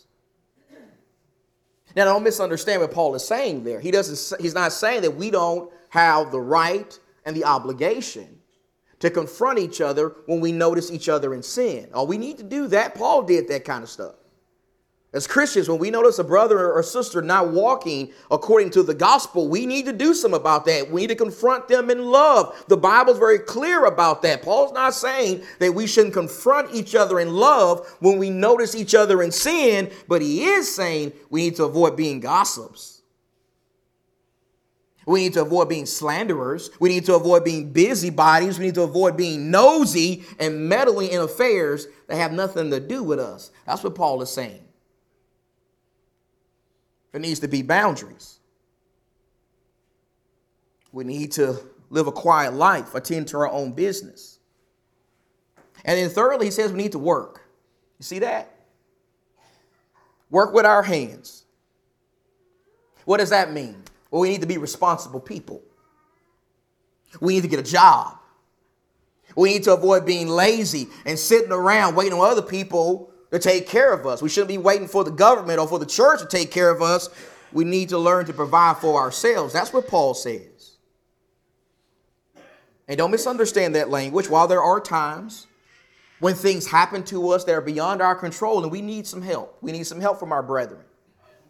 Now, 1.99 2.05
don't 2.05 2.23
misunderstand 2.23 2.81
what 2.81 2.93
Paul 2.93 3.17
is 3.17 3.27
saying 3.27 3.65
there. 3.65 3.81
He 3.81 3.91
doesn't, 3.91 4.41
he's 4.41 4.55
not 4.55 4.73
saying 4.73 5.03
that 5.03 5.17
we 5.17 5.33
don't 5.33 5.69
have 5.89 6.31
the 6.31 6.39
right 6.39 6.97
and 7.25 7.35
the 7.37 7.43
obligation 7.43 8.39
to 9.01 9.11
confront 9.11 9.59
each 9.59 9.81
other 9.81 10.15
when 10.27 10.39
we 10.39 10.53
notice 10.53 10.93
each 10.93 11.09
other 11.09 11.35
in 11.35 11.43
sin. 11.43 11.89
Oh, 11.93 12.05
we 12.05 12.17
need 12.17 12.39
to 12.39 12.45
do 12.45 12.69
that. 12.69 12.95
Paul 12.95 13.23
did 13.23 13.49
that 13.49 13.65
kind 13.65 13.83
of 13.83 13.91
stuff. 13.91 14.15
As 15.14 15.27
Christians, 15.27 15.71
when 15.71 15.79
we 15.79 15.90
notice 15.90 16.18
a 16.18 16.25
brother 16.25 16.71
or 16.71 16.83
sister 16.83 17.23
not 17.23 17.51
walking 17.51 18.12
according 18.31 18.68
to 18.71 18.83
the 18.83 18.92
gospel, 18.92 19.49
we 19.49 19.64
need 19.64 19.87
to 19.87 19.92
do 19.92 20.12
something 20.12 20.38
about 20.38 20.66
that. 20.66 20.90
We 20.90 21.01
need 21.01 21.07
to 21.07 21.14
confront 21.14 21.66
them 21.66 21.90
in 21.90 22.05
love. 22.05 22.62
The 22.68 22.77
Bible's 22.77 23.18
very 23.18 23.38
clear 23.38 23.87
about 23.87 24.21
that. 24.23 24.42
Paul's 24.42 24.73
not 24.75 24.92
saying 24.92 25.42
that 25.61 25.75
we 25.75 25.87
shouldn't 25.87 26.12
confront 26.12 26.75
each 26.75 26.94
other 26.94 27.21
in 27.21 27.33
love 27.33 27.88
when 28.01 28.18
we 28.18 28.29
notice 28.29 28.75
each 28.75 28.94
other 28.94 29.23
in 29.23 29.33
sin, 29.33 29.90
but 30.09 30.21
he 30.21 30.44
is 30.44 30.75
saying 30.75 31.12
we 31.31 31.40
need 31.40 31.57
to 31.57 31.64
avoid 31.64 31.97
being 31.97 32.21
gossips. 32.21 33.01
We 35.07 35.21
need 35.21 35.33
to 35.33 35.40
avoid 35.40 35.71
being 35.71 35.87
slanderers. 35.87 36.68
We 36.81 36.90
need 36.90 37.07
to 37.07 37.14
avoid 37.14 37.44
being 37.44 37.73
busybodies. 37.73 38.59
We 38.59 38.66
need 38.66 38.75
to 38.75 38.83
avoid 38.83 39.16
being 39.16 39.51
nosy 39.51 40.25
and 40.38 40.68
meddling 40.68 41.09
in 41.09 41.23
affairs 41.23 41.87
that 42.09 42.16
have 42.16 42.33
nothing 42.33 42.71
to 42.73 42.79
do 42.79 43.03
with 43.03 43.18
us. 43.18 43.51
That's 43.64 43.83
what 43.83 43.94
Paul 43.94 44.21
is 44.21 44.29
saying. 44.29 44.67
There 47.12 47.21
needs 47.21 47.40
to 47.40 47.49
be 47.49 47.62
boundaries. 47.62 48.38
We 50.92 51.05
need 51.05 51.33
to 51.33 51.59
live 51.90 52.07
a 52.07 52.12
quiet 52.12 52.55
life, 52.55 52.94
attend 52.94 53.29
to 53.29 53.38
our 53.38 53.51
own 53.51 53.73
business. 53.73 54.38
And 55.85 55.99
then 55.99 56.11
thirdly, 56.11 56.47
he 56.47 56.51
says 56.51 56.73
we 56.73 56.79
need 56.79 56.92
to 56.92 56.99
work. 56.99 57.42
You 57.99 58.05
see 58.05 58.18
that? 58.21 58.55
Work 60.31 60.53
with 60.53 60.66
our 60.66 60.83
hands. 60.83 61.44
What 63.05 63.18
does 63.18 63.31
that 63.31 63.53
mean? 63.53 63.83
Well, 64.11 64.21
we 64.21 64.29
need 64.29 64.42
to 64.42 64.47
be 64.47 64.59
responsible 64.59 65.21
people. 65.21 65.62
We 67.21 67.35
need 67.35 67.42
to 67.42 67.49
get 67.49 67.59
a 67.59 67.62
job. 67.71 68.18
We 69.35 69.51
need 69.51 69.64
to 69.64 69.73
avoid 69.73 70.05
being 70.05 70.29
lazy 70.29 70.88
and 71.07 71.18
sitting 71.18 71.53
around 71.53 71.94
waiting 71.94 72.12
on 72.12 72.29
other 72.29 72.42
people 72.42 73.11
to 73.31 73.38
take 73.38 73.69
care 73.69 73.93
of 73.93 74.07
us. 74.07 74.23
We 74.23 74.29
shouldn't 74.29 74.49
be 74.49 74.59
waiting 74.59 74.88
for 74.88 75.05
the 75.05 75.11
government 75.11 75.59
or 75.59 75.69
for 75.69 75.79
the 75.79 75.87
church 75.87 76.21
to 76.21 76.27
take 76.27 76.51
care 76.51 76.71
of 76.71 76.81
us. 76.81 77.09
We 77.53 77.64
need 77.64 77.91
to 77.91 77.99
learn 77.99 78.27
to 78.27 78.33
provide 78.33 78.79
for 78.79 79.01
ourselves. 79.01 79.53
That's 79.53 79.73
what 79.73 79.88
Paul 79.88 80.14
says. 80.14 80.77
And 82.87 82.97
don't 82.97 83.11
misunderstand 83.11 83.75
that 83.75 83.91
language. 83.91 84.29
While 84.29 84.49
there 84.49 84.62
are 84.62 84.81
times 84.81 85.47
when 86.21 86.35
things 86.35 86.67
happen 86.67 87.05
to 87.05 87.31
us 87.31 87.45
that 87.45 87.53
are 87.53 87.61
beyond 87.61 88.01
our 88.01 88.14
control 88.14 88.62
and 88.62 88.73
we 88.73 88.81
need 88.81 89.07
some 89.07 89.23
help, 89.23 89.59
we 89.61 89.73
need 89.73 89.85
some 89.85 90.01
help 90.01 90.19
from 90.19 90.33
our 90.33 90.43
brethren. 90.43 90.81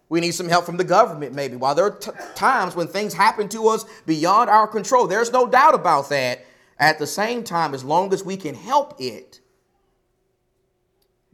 We 0.08 0.20
need 0.20 0.32
some 0.32 0.48
help 0.48 0.64
from 0.64 0.78
the 0.78 0.84
government, 0.84 1.34
maybe. 1.34 1.56
While 1.56 1.74
there 1.74 1.84
are 1.84 1.96
t- 1.98 2.10
times 2.34 2.74
when 2.74 2.88
things 2.88 3.12
happen 3.12 3.48
to 3.50 3.68
us 3.68 3.84
beyond 4.06 4.48
our 4.48 4.66
control, 4.66 5.06
there's 5.06 5.30
no 5.30 5.46
doubt 5.46 5.74
about 5.74 6.08
that. 6.08 6.44
At 6.78 6.98
the 6.98 7.06
same 7.06 7.44
time, 7.44 7.74
as 7.74 7.84
long 7.84 8.12
as 8.12 8.24
we 8.24 8.36
can 8.36 8.54
help 8.54 8.94
it, 9.00 9.40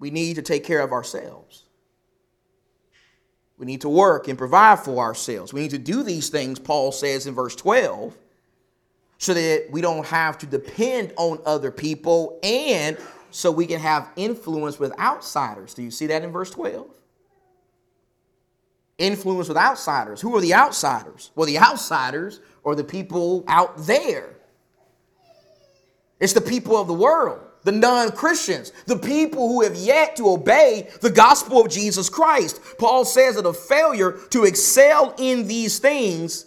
we 0.05 0.11
need 0.11 0.37
to 0.37 0.43
take 0.43 0.65
care 0.65 0.81
of 0.81 0.93
ourselves. 0.93 1.63
We 3.57 3.65
need 3.65 3.81
to 3.81 3.89
work 3.89 4.29
and 4.29 4.37
provide 4.37 4.81
for 4.81 4.99
ourselves. 4.99 5.55
We 5.55 5.63
need 5.63 5.71
to 5.71 5.79
do 5.79 6.03
these 6.03 6.29
things, 6.29 6.59
Paul 6.59 6.93
says 6.93 7.27
in 7.27 7.33
verse 7.33 7.57
12, 7.57 8.15
so 9.17 9.33
that 9.33 9.69
we 9.71 9.81
don't 9.81 10.05
have 10.05 10.37
to 10.39 10.47
depend 10.47 11.15
on 11.17 11.39
other 11.47 11.71
people 11.71 12.39
and 12.43 12.99
so 13.31 13.51
we 13.51 13.65
can 13.65 13.81
have 13.81 14.11
influence 14.17 14.79
with 14.79 14.93
outsiders. 14.99 15.73
Do 15.73 15.83
you 15.83 15.91
see 15.91 16.07
that 16.09 16.23
in 16.23 16.31
verse 16.31 16.51
12? 16.51 16.87
Influence 18.99 19.49
with 19.49 19.57
outsiders. 19.57 20.21
Who 20.21 20.37
are 20.37 20.43
the 20.43 20.53
outsiders? 20.53 21.31
Well, 21.35 21.47
the 21.47 21.59
outsiders 21.59 22.41
are 22.63 22.75
the 22.75 22.85
people 22.85 23.43
out 23.49 23.79
there. 23.79 24.37
It's 26.21 26.35
the 26.35 26.43
people 26.43 26.77
of 26.77 26.89
the 26.89 26.93
world, 26.93 27.41
the 27.65 27.73
non 27.73 28.13
Christians, 28.13 28.73
the 28.87 28.99
people 28.99 29.49
who 29.49 29.63
have 29.63 29.75
yet 29.75 30.17
to 30.17 30.29
obey 30.29 30.89
the 31.01 31.11
gospel 31.11 31.63
of 31.63 31.71
Jesus 31.71 32.09
Christ. 32.09 32.61
Paul 32.79 33.05
says 33.05 33.37
that 33.37 33.47
a 33.47 33.53
failure 33.53 34.19
to 34.31 34.45
excel 34.45 35.15
in 35.19 35.49
these 35.49 35.79
things 35.79 36.47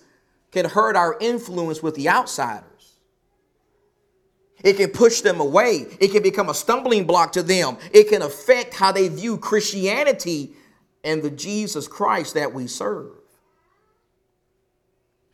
can 0.52 0.66
hurt 0.66 0.96
our 0.96 1.18
influence 1.20 1.84
with 1.84 1.96
the 1.96 2.08
outsiders. 2.08 2.68
It 4.64 4.78
can 4.78 4.90
push 4.90 5.22
them 5.22 5.40
away. 5.40 5.86
It 6.00 6.12
can 6.12 6.24
become 6.24 6.50
a 6.50 6.54
stumbling 6.54 7.06
block 7.06 7.34
to 7.34 7.44
them. 7.44 7.78
It 7.92 8.10
can 8.10 8.22
affect 8.22 8.74
how 8.74 8.92
they 8.92 9.08
view 9.08 9.38
Christianity 9.38 10.54
and 11.04 11.22
the 11.22 11.30
Jesus 11.30 11.88
Christ 11.88 12.34
that 12.34 12.54
we 12.54 12.68
serve. 12.68 13.12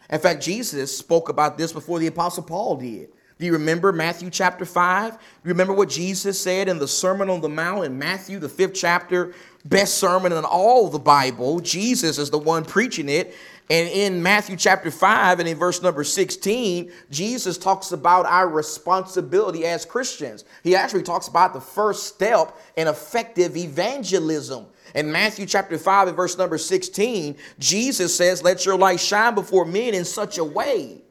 In 0.09 0.19
fact, 0.19 0.43
Jesus 0.43 0.95
spoke 0.95 1.29
about 1.29 1.57
this 1.57 1.71
before 1.71 1.99
the 1.99 2.07
Apostle 2.07 2.43
Paul 2.43 2.75
did. 2.77 3.09
Do 3.43 3.47
you 3.47 3.51
remember 3.51 3.91
Matthew 3.91 4.29
chapter 4.29 4.63
5? 4.63 5.11
Do 5.11 5.17
you 5.43 5.49
remember 5.49 5.73
what 5.73 5.89
Jesus 5.89 6.39
said 6.39 6.69
in 6.69 6.79
the 6.79 6.87
Sermon 6.87 7.29
on 7.29 7.41
the 7.41 7.49
Mount 7.49 7.83
in 7.83 7.99
Matthew, 7.99 8.39
the 8.39 8.47
fifth 8.47 8.73
chapter, 8.73 9.33
best 9.65 9.97
sermon 9.97 10.31
in 10.31 10.45
all 10.45 10.87
the 10.87 10.97
Bible? 10.97 11.59
Jesus 11.59 12.17
is 12.17 12.29
the 12.29 12.37
one 12.37 12.63
preaching 12.63 13.09
it. 13.09 13.35
And 13.69 13.89
in 13.89 14.23
Matthew 14.23 14.55
chapter 14.55 14.89
5 14.89 15.41
and 15.41 15.49
in 15.49 15.57
verse 15.57 15.81
number 15.81 16.05
16, 16.05 16.89
Jesus 17.11 17.57
talks 17.57 17.91
about 17.91 18.25
our 18.27 18.47
responsibility 18.47 19.65
as 19.65 19.83
Christians. 19.83 20.45
He 20.63 20.73
actually 20.73 21.03
talks 21.03 21.27
about 21.27 21.53
the 21.53 21.59
first 21.59 22.07
step 22.07 22.57
in 22.77 22.87
effective 22.87 23.57
evangelism. 23.57 24.67
In 24.95 25.11
Matthew 25.11 25.47
chapter 25.47 25.77
5 25.77 26.07
and 26.07 26.15
verse 26.15 26.37
number 26.37 26.57
16, 26.57 27.35
Jesus 27.59 28.15
says, 28.15 28.41
Let 28.41 28.65
your 28.65 28.77
light 28.77 29.01
shine 29.01 29.35
before 29.35 29.65
men 29.65 29.93
in 29.93 30.05
such 30.05 30.37
a 30.37 30.45
way 30.45 31.01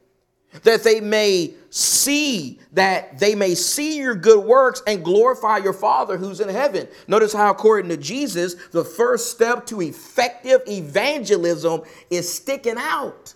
that 0.64 0.82
they 0.82 1.00
may 1.00 1.54
see 1.70 2.60
that 2.72 3.18
they 3.18 3.34
may 3.34 3.54
see 3.54 3.98
your 3.98 4.14
good 4.14 4.44
works 4.44 4.82
and 4.86 5.02
glorify 5.02 5.56
your 5.56 5.72
father 5.72 6.18
who's 6.18 6.40
in 6.40 6.48
heaven. 6.48 6.86
Notice 7.08 7.32
how 7.32 7.50
according 7.50 7.88
to 7.88 7.96
jesus 7.96 8.54
the 8.72 8.84
first 8.84 9.30
step 9.30 9.64
to 9.66 9.80
effective 9.80 10.60
evangelism 10.68 11.82
is 12.10 12.32
sticking 12.32 12.76
out. 12.76 13.34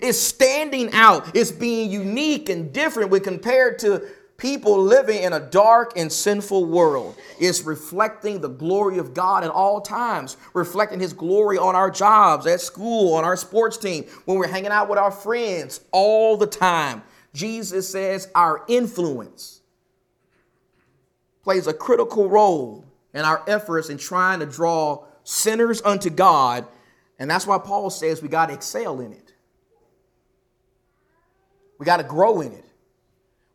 It's 0.00 0.18
standing 0.18 0.90
out. 0.94 1.36
It's 1.36 1.50
being 1.50 1.90
unique 1.90 2.48
and 2.48 2.72
different 2.72 3.10
when 3.10 3.22
compared 3.22 3.78
to 3.80 4.08
people 4.42 4.82
living 4.82 5.22
in 5.22 5.32
a 5.32 5.38
dark 5.38 5.92
and 5.96 6.12
sinful 6.12 6.64
world 6.64 7.14
is 7.38 7.62
reflecting 7.62 8.40
the 8.40 8.48
glory 8.48 8.98
of 8.98 9.14
God 9.14 9.44
at 9.44 9.50
all 9.50 9.80
times, 9.80 10.36
reflecting 10.52 10.98
His 10.98 11.12
glory 11.12 11.58
on 11.58 11.76
our 11.76 11.92
jobs, 11.92 12.44
at 12.48 12.60
school, 12.60 13.14
on 13.14 13.22
our 13.22 13.36
sports 13.36 13.78
team, 13.78 14.02
when 14.24 14.36
we're 14.36 14.48
hanging 14.48 14.72
out 14.72 14.88
with 14.88 14.98
our 14.98 15.12
friends 15.12 15.80
all 15.92 16.36
the 16.36 16.48
time. 16.48 17.04
Jesus 17.32 17.88
says 17.88 18.28
our 18.34 18.64
influence 18.66 19.60
plays 21.44 21.68
a 21.68 21.72
critical 21.72 22.28
role 22.28 22.84
in 23.14 23.20
our 23.24 23.44
efforts 23.46 23.90
in 23.90 23.96
trying 23.96 24.40
to 24.40 24.46
draw 24.46 25.04
sinners 25.22 25.80
unto 25.82 26.10
God. 26.10 26.66
And 27.16 27.30
that's 27.30 27.46
why 27.46 27.58
Paul 27.58 27.90
says 27.90 28.20
we 28.20 28.28
got 28.28 28.46
to 28.46 28.54
excel 28.54 28.98
in 28.98 29.12
it. 29.12 29.34
We 31.78 31.86
got 31.86 31.98
to 31.98 32.04
grow 32.04 32.40
in 32.40 32.50
it. 32.50 32.71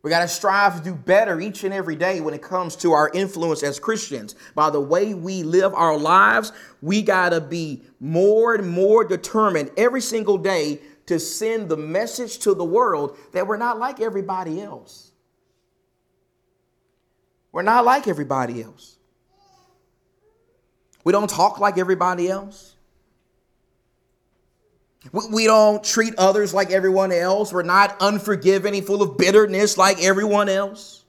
We 0.02 0.10
got 0.10 0.20
to 0.20 0.28
strive 0.28 0.76
to 0.76 0.82
do 0.82 0.94
better 0.94 1.40
each 1.40 1.64
and 1.64 1.74
every 1.74 1.96
day 1.96 2.20
when 2.20 2.32
it 2.32 2.40
comes 2.40 2.76
to 2.76 2.92
our 2.92 3.10
influence 3.12 3.62
as 3.62 3.80
Christians. 3.80 4.36
By 4.54 4.70
the 4.70 4.80
way 4.80 5.12
we 5.14 5.42
live 5.42 5.74
our 5.74 5.96
lives, 5.98 6.52
we 6.80 7.02
got 7.02 7.30
to 7.30 7.40
be 7.40 7.82
more 7.98 8.54
and 8.54 8.68
more 8.70 9.04
determined 9.04 9.72
every 9.76 10.00
single 10.00 10.38
day 10.38 10.80
to 11.06 11.18
send 11.18 11.68
the 11.68 11.76
message 11.76 12.38
to 12.40 12.54
the 12.54 12.64
world 12.64 13.16
that 13.32 13.46
we're 13.46 13.56
not 13.56 13.78
like 13.78 14.00
everybody 14.00 14.60
else. 14.60 15.10
We're 17.50 17.62
not 17.62 17.84
like 17.84 18.06
everybody 18.06 18.62
else. 18.62 18.98
We 21.02 21.12
don't 21.12 21.30
talk 21.30 21.58
like 21.58 21.78
everybody 21.78 22.28
else. 22.28 22.76
We 25.30 25.46
don't 25.46 25.82
treat 25.82 26.14
others 26.18 26.52
like 26.52 26.70
everyone 26.70 27.12
else. 27.12 27.52
We're 27.52 27.62
not 27.62 27.96
unforgiving 28.00 28.74
and 28.74 28.84
full 28.84 29.02
of 29.02 29.16
bitterness 29.16 29.78
like 29.78 30.02
everyone 30.02 30.48
else. 30.48 31.04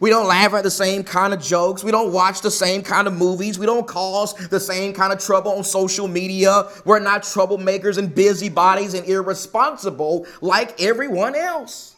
We 0.00 0.10
don't 0.10 0.26
laugh 0.26 0.52
at 0.54 0.64
the 0.64 0.70
same 0.70 1.04
kind 1.04 1.32
of 1.32 1.40
jokes. 1.40 1.84
We 1.84 1.90
don't 1.90 2.12
watch 2.12 2.40
the 2.40 2.50
same 2.50 2.82
kind 2.82 3.06
of 3.06 3.14
movies. 3.14 3.58
We 3.58 3.66
don't 3.66 3.86
cause 3.86 4.34
the 4.48 4.58
same 4.58 4.94
kind 4.94 5.12
of 5.12 5.20
trouble 5.20 5.52
on 5.52 5.64
social 5.64 6.08
media. 6.08 6.68
We're 6.84 6.98
not 6.98 7.22
troublemakers 7.22 7.98
and 7.98 8.12
busybodies 8.12 8.94
and 8.94 9.06
irresponsible 9.06 10.26
like 10.40 10.80
everyone 10.80 11.34
else. 11.34 11.94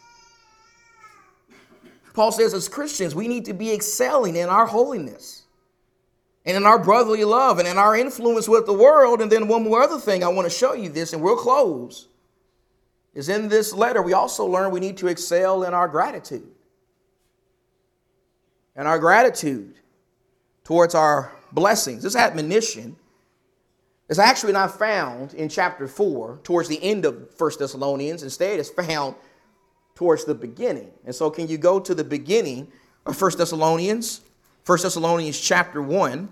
Paul 2.13 2.31
says, 2.31 2.53
as 2.53 2.69
Christians, 2.69 3.15
we 3.15 3.27
need 3.27 3.45
to 3.47 3.55
be 3.55 3.73
excelling 3.73 4.37
in 4.37 4.49
our 4.49 4.67
holiness 4.67 5.44
and 6.45 6.57
in 6.57 6.67
our 6.67 6.79
brotherly 6.79 7.25
love 7.25 7.59
and 7.59 7.67
in 7.67 7.79
our 7.79 7.97
influence 7.97 8.49
with 8.49 8.67
the 8.67 8.73
world. 8.73 9.23
And 9.23 9.33
then 9.33 9.49
one 9.49 9.65
more 9.65 9.83
other 9.83 9.99
thing 9.99 10.23
I 10.23 10.29
want 10.29 10.47
to 10.47 10.57
show 10.57 10.75
you 10.75 10.89
this, 10.89 11.13
and 11.13 11.23
we'll 11.23 11.37
close, 11.37 12.09
is 13.15 13.29
in 13.29 13.49
this 13.49 13.73
letter, 13.73 14.03
we 14.03 14.13
also 14.13 14.45
learn 14.45 14.71
we 14.71 14.81
need 14.81 14.97
to 14.99 15.07
excel 15.07 15.63
in 15.63 15.73
our 15.73 15.89
gratitude. 15.89 16.51
And 18.77 18.89
our 18.89 18.99
gratitude 18.99 19.77
towards 20.65 20.95
our 20.95 21.33
blessings. 21.53 22.03
This 22.03 22.17
admonition 22.17 22.97
is 24.09 24.19
actually 24.19 24.53
not 24.53 24.77
found 24.77 25.33
in 25.35 25.49
chapter 25.49 25.87
4, 25.87 26.41
towards 26.43 26.69
the 26.69 26.83
end 26.83 27.05
of 27.05 27.33
First 27.37 27.61
Thessalonians. 27.61 28.23
Instead, 28.23 28.59
it's 28.59 28.71
found 28.71 29.15
towards 29.95 30.25
the 30.25 30.35
beginning. 30.35 30.91
And 31.05 31.15
so, 31.15 31.31
can 31.31 31.47
you 31.47 31.57
go 31.57 31.79
to 31.79 31.95
the 31.95 32.05
beginning 32.05 32.73
of 33.07 33.17
First 33.17 33.39
Thessalonians 33.39 34.23
1 34.67 34.79
Thessalonians 34.81 35.39
chapter 35.39 35.83
1, 35.83 36.27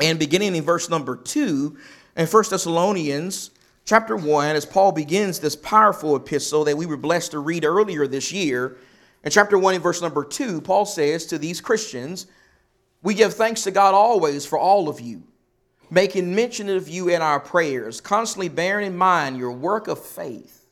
and 0.00 0.18
beginning 0.18 0.56
in 0.56 0.64
verse 0.64 0.88
number 0.88 1.14
2, 1.14 1.76
and 2.16 2.26
1 2.26 2.44
Thessalonians 2.48 3.50
chapter 3.84 4.16
1, 4.16 4.56
as 4.56 4.64
Paul 4.64 4.92
begins 4.92 5.40
this 5.40 5.54
powerful 5.54 6.16
epistle 6.16 6.64
that 6.64 6.78
we 6.78 6.86
were 6.86 6.96
blessed 6.96 7.32
to 7.32 7.40
read 7.40 7.66
earlier 7.66 8.06
this 8.06 8.32
year. 8.32 8.78
In 9.24 9.30
chapter 9.30 9.58
1, 9.58 9.74
in 9.74 9.82
verse 9.82 10.00
number 10.00 10.24
2, 10.24 10.62
Paul 10.62 10.86
says 10.86 11.26
to 11.26 11.36
these 11.36 11.60
Christians, 11.60 12.28
We 13.02 13.12
give 13.12 13.34
thanks 13.34 13.62
to 13.64 13.70
God 13.70 13.92
always 13.92 14.46
for 14.46 14.58
all 14.58 14.88
of 14.88 15.02
you, 15.02 15.22
making 15.90 16.34
mention 16.34 16.70
of 16.70 16.88
you 16.88 17.10
in 17.10 17.20
our 17.20 17.40
prayers, 17.40 18.00
constantly 18.00 18.48
bearing 18.48 18.86
in 18.86 18.96
mind 18.96 19.36
your 19.36 19.52
work 19.52 19.86
of 19.86 20.02
faith 20.02 20.63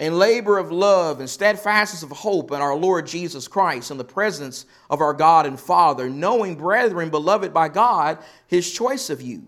and 0.00 0.18
labor 0.18 0.56
of 0.56 0.72
love 0.72 1.20
and 1.20 1.28
steadfastness 1.28 2.02
of 2.02 2.10
hope 2.10 2.50
in 2.52 2.62
our 2.62 2.74
Lord 2.74 3.06
Jesus 3.06 3.46
Christ 3.46 3.90
in 3.90 3.98
the 3.98 4.04
presence 4.04 4.64
of 4.88 5.02
our 5.02 5.12
God 5.12 5.44
and 5.44 5.60
Father, 5.60 6.08
knowing, 6.08 6.56
brethren, 6.56 7.10
beloved 7.10 7.52
by 7.52 7.68
God, 7.68 8.18
his 8.46 8.72
choice 8.72 9.10
of 9.10 9.20
you. 9.20 9.46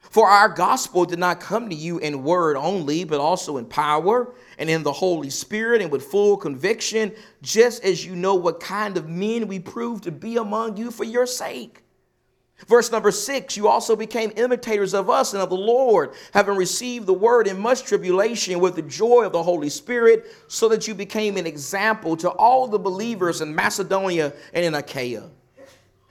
For 0.00 0.26
our 0.26 0.48
gospel 0.48 1.04
did 1.04 1.20
not 1.20 1.38
come 1.38 1.70
to 1.70 1.76
you 1.76 1.98
in 1.98 2.24
word 2.24 2.56
only, 2.56 3.04
but 3.04 3.20
also 3.20 3.58
in 3.58 3.64
power 3.64 4.34
and 4.58 4.68
in 4.68 4.82
the 4.82 4.92
Holy 4.92 5.30
Spirit 5.30 5.80
and 5.80 5.92
with 5.92 6.02
full 6.02 6.36
conviction, 6.36 7.12
just 7.40 7.84
as 7.84 8.04
you 8.04 8.16
know 8.16 8.34
what 8.34 8.58
kind 8.58 8.96
of 8.96 9.08
men 9.08 9.46
we 9.46 9.60
prove 9.60 10.00
to 10.00 10.10
be 10.10 10.36
among 10.36 10.78
you 10.78 10.90
for 10.90 11.04
your 11.04 11.26
sake. 11.26 11.84
Verse 12.66 12.92
number 12.92 13.10
six, 13.10 13.56
you 13.56 13.68
also 13.68 13.96
became 13.96 14.32
imitators 14.36 14.94
of 14.94 15.08
us 15.08 15.32
and 15.32 15.42
of 15.42 15.50
the 15.50 15.56
Lord, 15.56 16.12
having 16.32 16.56
received 16.56 17.06
the 17.06 17.14
word 17.14 17.46
in 17.46 17.58
much 17.58 17.84
tribulation 17.84 18.60
with 18.60 18.76
the 18.76 18.82
joy 18.82 19.24
of 19.24 19.32
the 19.32 19.42
Holy 19.42 19.70
Spirit, 19.70 20.26
so 20.48 20.68
that 20.68 20.86
you 20.86 20.94
became 20.94 21.36
an 21.36 21.46
example 21.46 22.16
to 22.18 22.30
all 22.30 22.68
the 22.68 22.78
believers 22.78 23.40
in 23.40 23.54
Macedonia 23.54 24.32
and 24.52 24.64
in 24.64 24.74
Achaia. 24.74 25.30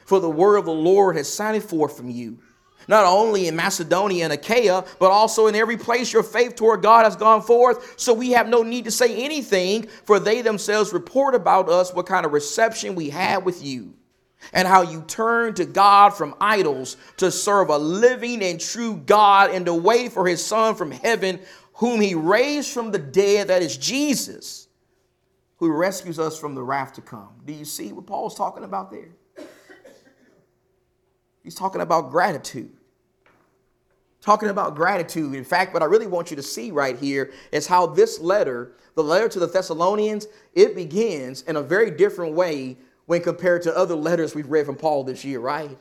For 0.06 0.20
the 0.20 0.30
word 0.30 0.58
of 0.58 0.66
the 0.66 0.72
Lord 0.72 1.16
has 1.18 1.32
sounded 1.32 1.64
forth 1.64 1.96
from 1.96 2.10
you, 2.10 2.40
not 2.88 3.06
only 3.06 3.48
in 3.48 3.56
Macedonia 3.56 4.24
and 4.24 4.34
Achaia, 4.34 4.84
but 4.98 5.12
also 5.12 5.46
in 5.46 5.54
every 5.54 5.78
place 5.78 6.12
your 6.12 6.24
faith 6.24 6.56
toward 6.56 6.82
God 6.82 7.06
has 7.06 7.16
gone 7.16 7.44
forth. 7.44 7.94
So 8.00 8.12
we 8.12 8.32
have 8.32 8.50
no 8.50 8.64
need 8.64 8.86
to 8.86 8.92
say 8.92 9.24
anything, 9.24 9.84
for 10.06 10.20
they 10.20 10.42
themselves 10.42 10.94
report 10.94 11.36
about 11.36 11.70
us 11.70 11.94
what 11.94 12.08
kind 12.08 12.26
of 12.26 12.34
reception 12.34 12.96
we 12.96 13.12
had 13.12 13.46
with 13.46 13.64
you 13.64 13.94
and 14.54 14.68
how 14.68 14.82
you 14.82 15.04
turn 15.08 15.54
to 15.56 15.66
God 15.66 16.12
from 16.12 16.36
idols 16.40 16.98
to 17.18 17.32
serve 17.32 17.70
a 17.70 17.78
living 17.78 18.42
and 18.44 18.60
true 18.60 18.98
God 18.98 19.52
and 19.52 19.66
to 19.66 19.74
wait 19.74 20.12
for 20.12 20.28
his 20.28 20.44
Son 20.44 20.76
from 20.76 20.92
heaven, 20.92 21.40
whom 21.74 22.02
he 22.02 22.16
raised 22.16 22.72
from 22.72 22.92
the 22.92 23.00
dead, 23.00 23.48
that 23.48 23.62
is 23.62 23.78
Jesus, 23.78 24.68
who 25.58 25.72
rescues 25.72 26.20
us 26.20 26.40
from 26.40 26.56
the 26.56 26.64
wrath 26.64 26.94
to 26.94 27.02
come. 27.02 27.30
Do 27.46 27.54
you 27.54 27.66
see 27.66 27.92
what 27.92 28.06
Paul's 28.06 28.36
talking 28.36 28.64
about 28.64 28.92
there? 28.92 29.10
He's 31.44 31.56
talking 31.56 31.82
about 31.82 32.12
gratitude. 32.12 32.72
Talking 34.22 34.50
about 34.50 34.76
gratitude. 34.76 35.34
In 35.34 35.46
fact, 35.46 35.74
what 35.74 35.82
I 35.82 35.86
really 35.86 36.08
want 36.08 36.30
you 36.30 36.36
to 36.36 36.44
see 36.44 36.72
right 36.72 36.98
here 36.98 37.32
is 37.52 37.66
how 37.66 37.88
this 37.88 38.20
letter, 38.20 38.74
the 38.96 39.04
letter 39.04 39.30
to 39.30 39.40
the 39.40 39.48
Thessalonians, 39.48 40.28
it 40.54 40.76
begins 40.76 41.44
in 41.44 41.56
a 41.56 41.62
very 41.62 41.92
different 41.92 42.34
way 42.34 42.78
when 43.10 43.24
compared 43.24 43.64
to 43.64 43.76
other 43.76 43.96
letters 43.96 44.36
we've 44.36 44.52
read 44.52 44.68
from 44.68 44.76
Paul 44.76 45.04
this 45.04 45.26
year, 45.26 45.40
right? 45.40 45.80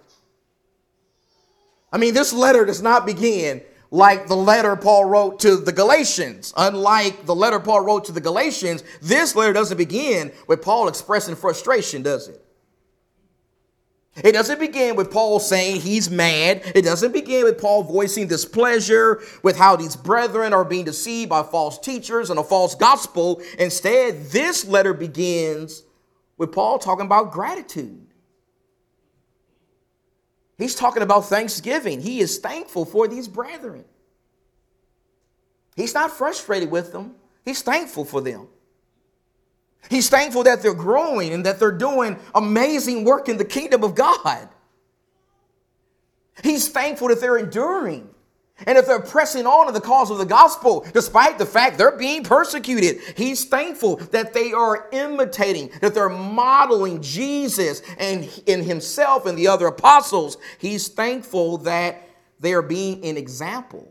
I 1.93 1.99
mean, 1.99 2.15
this 2.15 2.33
letter 2.33 2.65
does 2.65 2.81
not 2.81 3.05
begin 3.05 3.61
like 3.91 4.29
the 4.29 4.35
letter 4.35 4.75
Paul 4.77 5.05
wrote 5.05 5.41
to 5.41 5.57
the 5.57 5.71
Galatians. 5.71 6.55
Unlike 6.57 7.27
the 7.27 7.35
letter 7.35 7.61
Paul 7.61 7.83
wrote 7.83 8.07
to 8.07 8.13
the 8.13 8.21
Galatians, 8.23 8.83
this 9.03 9.37
letter 9.37 9.53
doesn't 9.53 9.77
begin 9.77 10.33
with 10.47 10.63
Paul 10.63 10.89
expressing 10.89 11.37
frustration, 11.37 12.03
does 12.03 12.29
it? 12.29 12.43
It 14.25 14.33
doesn't 14.33 14.59
begin 14.59 14.97
with 14.97 15.11
Paul 15.11 15.39
saying 15.39 15.83
he's 15.83 16.11
mad. 16.11 16.63
It 16.75 16.81
doesn't 16.81 17.13
begin 17.13 17.45
with 17.45 17.61
Paul 17.61 17.83
voicing 17.83 18.27
displeasure 18.27 19.21
with 19.43 19.59
how 19.59 19.77
these 19.77 19.97
brethren 19.97 20.55
are 20.55 20.65
being 20.65 20.87
deceived 20.87 21.29
by 21.29 21.43
false 21.43 21.79
teachers 21.79 22.31
and 22.31 22.39
a 22.39 22.43
false 22.43 22.75
gospel. 22.75 23.43
Instead, 23.59 24.31
this 24.31 24.65
letter 24.65 24.95
begins 24.95 25.83
with 26.39 26.53
Paul 26.53 26.79
talking 26.79 27.05
about 27.05 27.33
gratitude. 27.33 28.07
He's 30.57 30.75
talking 30.75 31.03
about 31.03 31.27
thanksgiving. 31.27 32.01
He 32.01 32.21
is 32.21 32.39
thankful 32.39 32.85
for 32.85 33.07
these 33.07 33.29
brethren. 33.29 33.85
He's 35.77 35.95
not 35.95 36.11
frustrated 36.11 36.71
with 36.71 36.93
them, 36.93 37.17
he's 37.45 37.63
thankful 37.63 38.05
for 38.05 38.21
them. 38.21 38.49
He's 39.89 40.09
thankful 40.09 40.43
that 40.43 40.61
they're 40.61 40.75
growing 40.75 41.33
and 41.33 41.47
that 41.47 41.61
they're 41.61 41.71
doing 41.71 42.19
amazing 42.35 43.05
work 43.05 43.29
in 43.29 43.39
the 43.39 43.45
kingdom 43.45 43.85
of 43.85 43.95
God. 43.95 44.49
He's 46.43 46.69
thankful 46.69 47.09
that 47.09 47.21
they're 47.21 47.39
enduring. 47.39 48.11
And 48.67 48.77
if 48.77 48.87
they're 48.87 49.01
pressing 49.01 49.47
on 49.47 49.69
in 49.69 49.75
the 49.75 49.81
cause 49.81 50.11
of 50.11 50.19
the 50.19 50.27
gospel, 50.27 50.85
despite 50.93 51.39
the 51.39 51.47
fact 51.47 51.79
they're 51.79 51.97
being 51.97 52.25
persecuted, 52.25 53.01
he's 53.17 53.45
thankful 53.45 53.97
that 53.97 54.35
they 54.35 54.53
are 54.53 54.89
imitating, 54.93 55.71
that 55.81 55.95
they're 55.95 56.09
modeling 56.09 57.01
Jesus 57.01 57.83
and 57.99 58.29
in 58.47 58.65
himself 58.65 59.27
and 59.27 59.39
the 59.39 59.47
other 59.47 59.69
apostles. 59.69 60.39
He's 60.59 60.89
thankful 60.89 61.59
that 61.59 62.03
they 62.41 62.53
are 62.53 62.63
being 62.63 63.05
an 63.05 63.17
example 63.17 63.89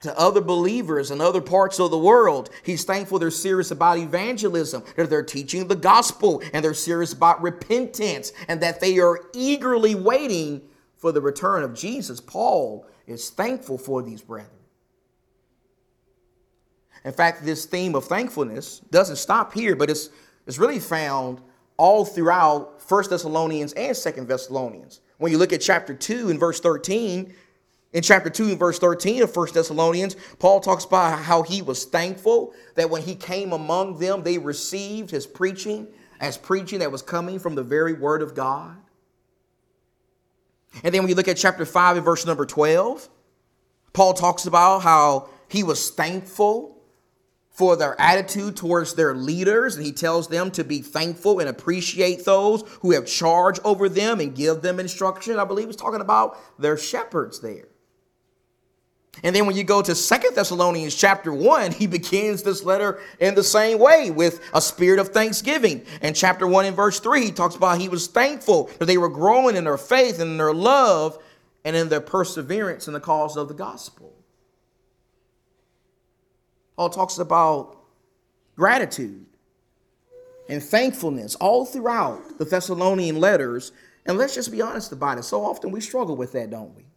to 0.00 0.18
other 0.18 0.40
believers 0.40 1.10
in 1.10 1.20
other 1.20 1.42
parts 1.42 1.78
of 1.78 1.90
the 1.90 1.98
world. 1.98 2.48
He's 2.62 2.84
thankful 2.84 3.18
they're 3.18 3.30
serious 3.30 3.70
about 3.70 3.98
evangelism, 3.98 4.82
that 4.96 5.10
they're 5.10 5.22
teaching 5.22 5.68
the 5.68 5.76
gospel, 5.76 6.42
and 6.54 6.64
they're 6.64 6.72
serious 6.72 7.12
about 7.12 7.42
repentance, 7.42 8.32
and 8.48 8.62
that 8.62 8.80
they 8.80 8.98
are 8.98 9.20
eagerly 9.34 9.94
waiting 9.94 10.62
for 10.96 11.12
the 11.12 11.20
return 11.20 11.62
of 11.62 11.74
Jesus. 11.74 12.18
Paul 12.18 12.86
is 13.10 13.30
thankful 13.30 13.76
for 13.76 14.02
these 14.02 14.22
brethren. 14.22 14.56
In 17.04 17.12
fact, 17.12 17.44
this 17.44 17.64
theme 17.64 17.94
of 17.94 18.04
thankfulness 18.04 18.80
doesn't 18.90 19.16
stop 19.16 19.52
here, 19.52 19.74
but 19.74 19.90
it's, 19.90 20.10
it's 20.46 20.58
really 20.58 20.78
found 20.78 21.40
all 21.76 22.04
throughout 22.04 22.80
1 22.86 23.04
Thessalonians 23.08 23.72
and 23.72 23.96
2 23.96 24.24
Thessalonians. 24.24 25.00
When 25.18 25.32
you 25.32 25.38
look 25.38 25.52
at 25.52 25.60
chapter 25.60 25.94
2 25.94 26.30
and 26.30 26.38
verse 26.38 26.60
13, 26.60 27.34
in 27.92 28.02
chapter 28.02 28.30
2 28.30 28.50
and 28.50 28.58
verse 28.58 28.78
13 28.78 29.22
of 29.22 29.34
1 29.34 29.48
Thessalonians, 29.54 30.14
Paul 30.38 30.60
talks 30.60 30.84
about 30.84 31.18
how 31.18 31.42
he 31.42 31.62
was 31.62 31.84
thankful 31.84 32.52
that 32.76 32.90
when 32.90 33.02
he 33.02 33.14
came 33.14 33.52
among 33.52 33.98
them, 33.98 34.22
they 34.22 34.38
received 34.38 35.10
his 35.10 35.26
preaching 35.26 35.88
as 36.20 36.36
preaching 36.36 36.78
that 36.80 36.92
was 36.92 37.02
coming 37.02 37.38
from 37.38 37.54
the 37.54 37.62
very 37.62 37.94
word 37.94 38.22
of 38.22 38.34
God. 38.34 38.76
And 40.82 40.94
then 40.94 41.02
when 41.02 41.08
you 41.08 41.14
look 41.14 41.28
at 41.28 41.36
chapter 41.36 41.64
5 41.64 41.96
and 41.96 42.04
verse 42.04 42.24
number 42.26 42.46
12, 42.46 43.08
Paul 43.92 44.14
talks 44.14 44.46
about 44.46 44.80
how 44.80 45.28
he 45.48 45.62
was 45.62 45.90
thankful 45.90 46.76
for 47.50 47.76
their 47.76 48.00
attitude 48.00 48.56
towards 48.56 48.94
their 48.94 49.14
leaders, 49.14 49.76
and 49.76 49.84
he 49.84 49.92
tells 49.92 50.28
them 50.28 50.50
to 50.52 50.64
be 50.64 50.80
thankful 50.80 51.40
and 51.40 51.48
appreciate 51.48 52.24
those 52.24 52.62
who 52.80 52.92
have 52.92 53.04
charge 53.04 53.58
over 53.64 53.88
them 53.88 54.20
and 54.20 54.34
give 54.34 54.62
them 54.62 54.80
instruction. 54.80 55.38
I 55.38 55.44
believe 55.44 55.66
he's 55.66 55.76
talking 55.76 56.00
about 56.00 56.38
their 56.58 56.76
shepherds 56.76 57.40
there. 57.40 57.69
And 59.22 59.36
then 59.36 59.46
when 59.46 59.56
you 59.56 59.64
go 59.64 59.82
to 59.82 59.94
Second 59.94 60.34
Thessalonians 60.34 60.94
chapter 60.94 61.32
1, 61.32 61.72
he 61.72 61.86
begins 61.86 62.42
this 62.42 62.64
letter 62.64 63.00
in 63.18 63.34
the 63.34 63.44
same 63.44 63.78
way 63.78 64.10
with 64.10 64.40
a 64.54 64.60
spirit 64.60 64.98
of 64.98 65.08
thanksgiving. 65.08 65.84
And 66.00 66.16
chapter 66.16 66.46
1 66.46 66.64
in 66.64 66.74
verse 66.74 67.00
3, 67.00 67.24
he 67.26 67.32
talks 67.32 67.54
about 67.54 67.80
he 67.80 67.88
was 67.88 68.06
thankful 68.06 68.70
that 68.78 68.86
they 68.86 68.98
were 68.98 69.08
growing 69.08 69.56
in 69.56 69.64
their 69.64 69.78
faith 69.78 70.20
and 70.20 70.30
in 70.30 70.36
their 70.36 70.54
love 70.54 71.18
and 71.64 71.76
in 71.76 71.88
their 71.88 72.00
perseverance 72.00 72.86
in 72.86 72.94
the 72.94 73.00
cause 73.00 73.36
of 73.36 73.48
the 73.48 73.54
gospel. 73.54 74.14
Paul 76.76 76.88
talks 76.88 77.18
about 77.18 77.76
gratitude 78.56 79.26
and 80.48 80.62
thankfulness 80.62 81.34
all 81.36 81.64
throughout 81.66 82.38
the 82.38 82.44
Thessalonian 82.44 83.20
letters. 83.20 83.72
And 84.06 84.16
let's 84.16 84.34
just 84.34 84.50
be 84.50 84.62
honest 84.62 84.90
about 84.90 85.18
it. 85.18 85.24
So 85.24 85.44
often 85.44 85.70
we 85.70 85.80
struggle 85.80 86.16
with 86.16 86.32
that, 86.32 86.50
don't 86.50 86.74
we? 86.74 86.89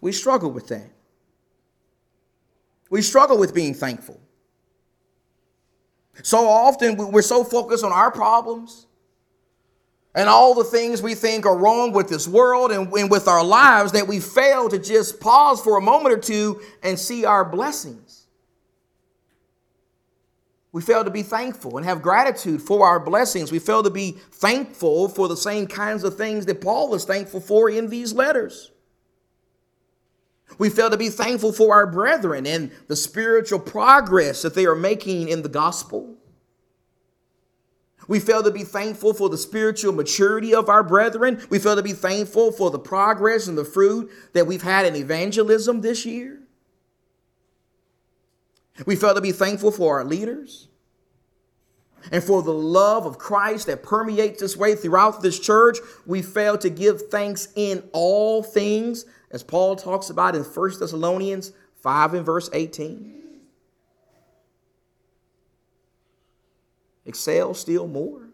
We 0.00 0.12
struggle 0.12 0.50
with 0.50 0.68
that. 0.68 0.90
We 2.88 3.02
struggle 3.02 3.38
with 3.38 3.54
being 3.54 3.74
thankful. 3.74 4.20
So 6.22 6.48
often 6.48 6.96
we're 6.96 7.22
so 7.22 7.44
focused 7.44 7.84
on 7.84 7.92
our 7.92 8.10
problems 8.10 8.86
and 10.14 10.28
all 10.28 10.54
the 10.54 10.64
things 10.64 11.00
we 11.00 11.14
think 11.14 11.46
are 11.46 11.56
wrong 11.56 11.92
with 11.92 12.08
this 12.08 12.26
world 12.26 12.72
and, 12.72 12.90
with 12.90 13.28
our 13.28 13.44
lives 13.44 13.92
that 13.92 14.08
we 14.08 14.18
fail 14.18 14.68
to 14.68 14.78
just 14.78 15.20
pause 15.20 15.60
for 15.60 15.78
a 15.78 15.80
moment 15.80 16.14
or 16.14 16.18
two 16.18 16.60
and 16.82 16.98
see 16.98 17.24
our 17.24 17.44
blessings. 17.44 18.26
We 20.72 20.82
fail 20.82 21.04
to 21.04 21.10
be 21.10 21.22
thankful 21.22 21.76
and 21.76 21.86
have 21.86 22.02
gratitude 22.02 22.62
for 22.62 22.86
our 22.86 23.00
blessings. 23.00 23.50
We 23.50 23.58
fail 23.58 23.82
to 23.82 23.90
be 23.90 24.12
thankful 24.32 25.08
for 25.08 25.26
the 25.26 25.36
same 25.36 25.66
kinds 25.66 26.04
of 26.04 26.16
things 26.16 26.46
that 26.46 26.60
Paul 26.60 26.88
was 26.88 27.04
thankful 27.04 27.40
for 27.40 27.70
in 27.70 27.88
these 27.88 28.12
letters. 28.12 28.70
We 30.58 30.70
fail 30.70 30.90
to 30.90 30.96
be 30.96 31.08
thankful 31.08 31.52
for 31.52 31.74
our 31.74 31.86
brethren 31.86 32.46
and 32.46 32.70
the 32.88 32.96
spiritual 32.96 33.60
progress 33.60 34.42
that 34.42 34.54
they 34.54 34.66
are 34.66 34.74
making 34.74 35.28
in 35.28 35.42
the 35.42 35.48
gospel. 35.48 36.16
We 38.08 38.18
fail 38.18 38.42
to 38.42 38.50
be 38.50 38.64
thankful 38.64 39.14
for 39.14 39.28
the 39.28 39.38
spiritual 39.38 39.92
maturity 39.92 40.54
of 40.54 40.68
our 40.68 40.82
brethren. 40.82 41.46
We 41.48 41.58
fail 41.58 41.76
to 41.76 41.82
be 41.82 41.92
thankful 41.92 42.50
for 42.50 42.70
the 42.70 42.78
progress 42.78 43.46
and 43.46 43.56
the 43.56 43.64
fruit 43.64 44.10
that 44.32 44.46
we've 44.46 44.62
had 44.62 44.84
in 44.84 44.96
evangelism 44.96 45.80
this 45.80 46.04
year. 46.04 46.40
We 48.86 48.96
fail 48.96 49.14
to 49.14 49.20
be 49.20 49.32
thankful 49.32 49.70
for 49.70 49.98
our 49.98 50.04
leaders 50.04 50.68
and 52.10 52.24
for 52.24 52.42
the 52.42 52.52
love 52.52 53.06
of 53.06 53.18
Christ 53.18 53.66
that 53.66 53.82
permeates 53.82 54.40
this 54.40 54.56
way 54.56 54.74
throughout 54.74 55.22
this 55.22 55.38
church. 55.38 55.78
We 56.06 56.22
fail 56.22 56.56
to 56.58 56.70
give 56.70 57.02
thanks 57.10 57.48
in 57.54 57.88
all 57.92 58.42
things 58.42 59.04
as 59.30 59.42
Paul 59.42 59.76
talks 59.76 60.10
about 60.10 60.34
in 60.36 60.42
1 60.42 60.70
Thessalonians 60.80 61.52
5 61.82 62.14
and 62.14 62.26
verse 62.26 62.50
18. 62.52 63.22
Excel 67.06 67.54
still 67.54 67.88
more. 67.88 68.28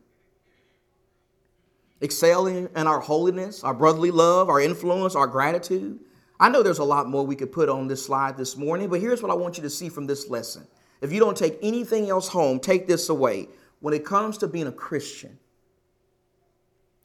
Excel 2.00 2.46
in, 2.46 2.68
in 2.76 2.87
our 2.87 3.00
holiness, 3.00 3.64
our 3.64 3.74
brotherly 3.74 4.11
love, 4.11 4.48
our 4.48 4.61
influence, 4.61 5.14
our 5.14 5.26
gratitude. 5.26 5.98
I 6.38 6.50
know 6.50 6.62
there's 6.62 6.78
a 6.78 6.85
lot 6.85 7.09
more 7.09 7.24
we 7.24 7.37
could 7.37 7.52
put 7.52 7.68
on 7.68 7.88
this 7.88 8.04
slide 8.04 8.37
this 8.37 8.56
morning, 8.56 8.88
but 8.88 9.00
here's 9.00 9.22
what 9.22 9.30
I 9.30 9.35
want 9.35 9.56
you 9.56 9.62
to 9.62 9.70
see 9.70 9.88
from 9.88 10.06
this 10.06 10.28
lesson. 10.28 10.66
If 11.00 11.12
you 11.12 11.20
don't 11.20 11.37
take 11.37 11.59
anything 11.62 12.11
else 12.11 12.28
home, 12.28 12.61
take 12.61 12.87
this 12.87 13.09
away. 13.09 13.48
When 13.80 13.94
it 13.94 14.04
comes 14.04 14.38
to 14.38 14.48
being 14.48 14.66
a 14.66 14.72
Christian, 14.72 15.38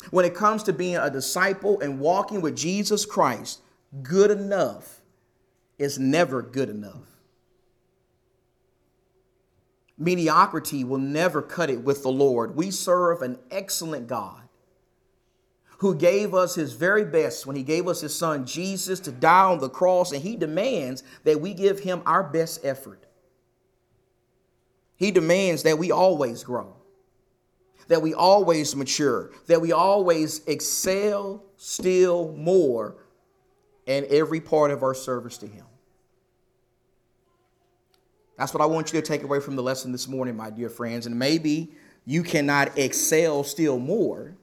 When 0.09 0.25
it 0.25 0.33
comes 0.33 0.63
to 0.63 0.73
being 0.73 0.97
a 0.97 1.09
disciple 1.11 1.79
and 1.79 1.99
walking 1.99 2.41
with 2.41 2.55
Jesus 2.55 3.05
Christ, 3.05 3.61
good 4.01 4.31
enough 4.31 5.01
is 5.77 5.99
never 5.99 6.41
good 6.41 6.69
enough. 6.69 7.07
Mediocrity 9.97 10.83
will 10.83 10.97
never 10.97 11.41
cut 11.41 11.69
it 11.69 11.81
with 11.81 12.01
the 12.01 12.11
Lord. 12.11 12.55
We 12.55 12.71
serve 12.71 13.21
an 13.21 13.37
excellent 13.51 14.07
God 14.07 14.41
who 15.77 15.95
gave 15.95 16.33
us 16.33 16.55
his 16.55 16.73
very 16.73 17.03
best 17.03 17.45
when 17.45 17.55
he 17.55 17.63
gave 17.63 17.87
us 17.87 18.01
his 18.01 18.15
son 18.15 18.45
Jesus 18.45 18.99
to 19.01 19.11
die 19.11 19.45
on 19.45 19.59
the 19.59 19.69
cross, 19.69 20.11
and 20.11 20.21
he 20.21 20.35
demands 20.35 21.03
that 21.23 21.41
we 21.41 21.53
give 21.53 21.79
him 21.79 22.01
our 22.05 22.23
best 22.23 22.63
effort. 22.63 23.05
He 24.95 25.09
demands 25.09 25.63
that 25.63 25.79
we 25.79 25.91
always 25.91 26.43
grow, 26.43 26.75
that 27.87 28.03
we 28.03 28.13
always 28.13 28.75
mature, 28.75 29.31
that 29.47 29.61
we 29.61 29.71
always 29.71 30.45
excel 30.45 31.43
still 31.57 32.31
more 32.37 32.97
in 33.91 34.05
every 34.09 34.39
part 34.39 34.71
of 34.71 34.83
our 34.83 34.93
service 34.93 35.37
to 35.39 35.47
him. 35.47 35.65
That's 38.37 38.53
what 38.53 38.61
I 38.61 38.65
want 38.65 38.91
you 38.91 38.99
to 38.99 39.05
take 39.05 39.23
away 39.23 39.39
from 39.39 39.55
the 39.55 39.63
lesson 39.63 39.91
this 39.91 40.07
morning, 40.07 40.35
my 40.35 40.49
dear 40.49 40.69
friends. 40.69 41.05
And 41.05 41.19
maybe 41.19 41.71
you 42.05 42.23
cannot 42.23 42.77
excel 42.77 43.43
still 43.43 43.77
more 43.77 44.33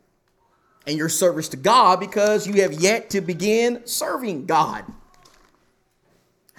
in 0.87 0.96
your 0.96 1.08
service 1.08 1.48
to 1.50 1.56
God 1.56 1.98
because 1.98 2.46
you 2.46 2.62
have 2.62 2.74
yet 2.74 3.11
to 3.11 3.20
begin 3.20 3.87
serving 3.87 4.46
God. 4.46 4.84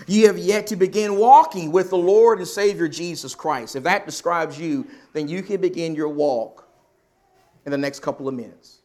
You 0.08 0.28
have 0.28 0.38
yet 0.38 0.68
to 0.68 0.76
begin 0.76 1.18
walking 1.18 1.72
with 1.72 1.90
the 1.90 1.98
Lord 1.98 2.40
and 2.40 2.48
Savior 2.48 2.88
Jesus 2.88 3.36
Christ. 3.36 3.76
If 3.76 3.84
that 3.84 4.06
describes 4.06 4.60
you, 4.60 4.88
then 5.14 5.28
you 5.28 5.44
can 5.44 5.62
begin 5.62 5.94
your 5.94 6.10
walk 6.10 6.68
in 7.66 7.72
the 7.72 7.78
next 7.78 8.00
couple 8.00 8.28
of 8.28 8.34
minutes. 8.34 8.80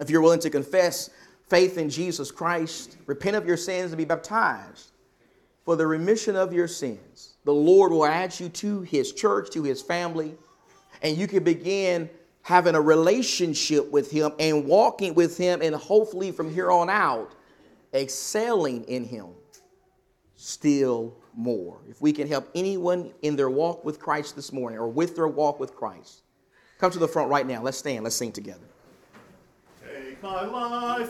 If 0.00 0.10
you're 0.10 0.20
willing 0.20 0.40
to 0.40 0.50
confess 0.50 1.10
faith 1.48 1.78
in 1.78 1.88
Jesus 1.88 2.30
Christ, 2.30 2.96
repent 3.06 3.36
of 3.36 3.46
your 3.46 3.56
sins, 3.56 3.92
and 3.92 3.98
be 3.98 4.04
baptized, 4.04 4.90
for 5.64 5.76
the 5.76 5.86
remission 5.86 6.36
of 6.36 6.52
your 6.52 6.68
sins. 6.68 7.36
The 7.44 7.54
Lord 7.54 7.92
will 7.92 8.06
add 8.06 8.38
you 8.38 8.48
to 8.48 8.82
his 8.82 9.12
church, 9.12 9.50
to 9.50 9.62
his 9.62 9.82
family, 9.82 10.34
and 11.02 11.16
you 11.16 11.26
can 11.26 11.44
begin 11.44 12.10
having 12.42 12.74
a 12.74 12.80
relationship 12.80 13.90
with 13.90 14.10
him 14.10 14.32
and 14.38 14.66
walking 14.66 15.14
with 15.14 15.36
him, 15.36 15.60
and 15.62 15.74
hopefully 15.74 16.30
from 16.30 16.52
here 16.52 16.70
on 16.70 16.88
out, 16.88 17.34
excelling 17.92 18.84
in 18.84 19.04
him 19.04 19.26
still 20.36 21.16
more. 21.34 21.78
If 21.88 22.00
we 22.00 22.12
can 22.12 22.28
help 22.28 22.48
anyone 22.54 23.12
in 23.22 23.36
their 23.36 23.50
walk 23.50 23.84
with 23.84 23.98
Christ 23.98 24.36
this 24.36 24.52
morning 24.52 24.78
or 24.78 24.88
with 24.88 25.16
their 25.16 25.28
walk 25.28 25.58
with 25.58 25.74
Christ, 25.74 26.22
come 26.78 26.90
to 26.92 26.98
the 26.98 27.08
front 27.08 27.30
right 27.30 27.46
now. 27.46 27.62
Let's 27.62 27.78
stand, 27.78 28.04
let's 28.04 28.16
sing 28.16 28.32
together. 28.32 28.66
Take 29.82 30.22
my 30.22 30.46
life 30.46 31.04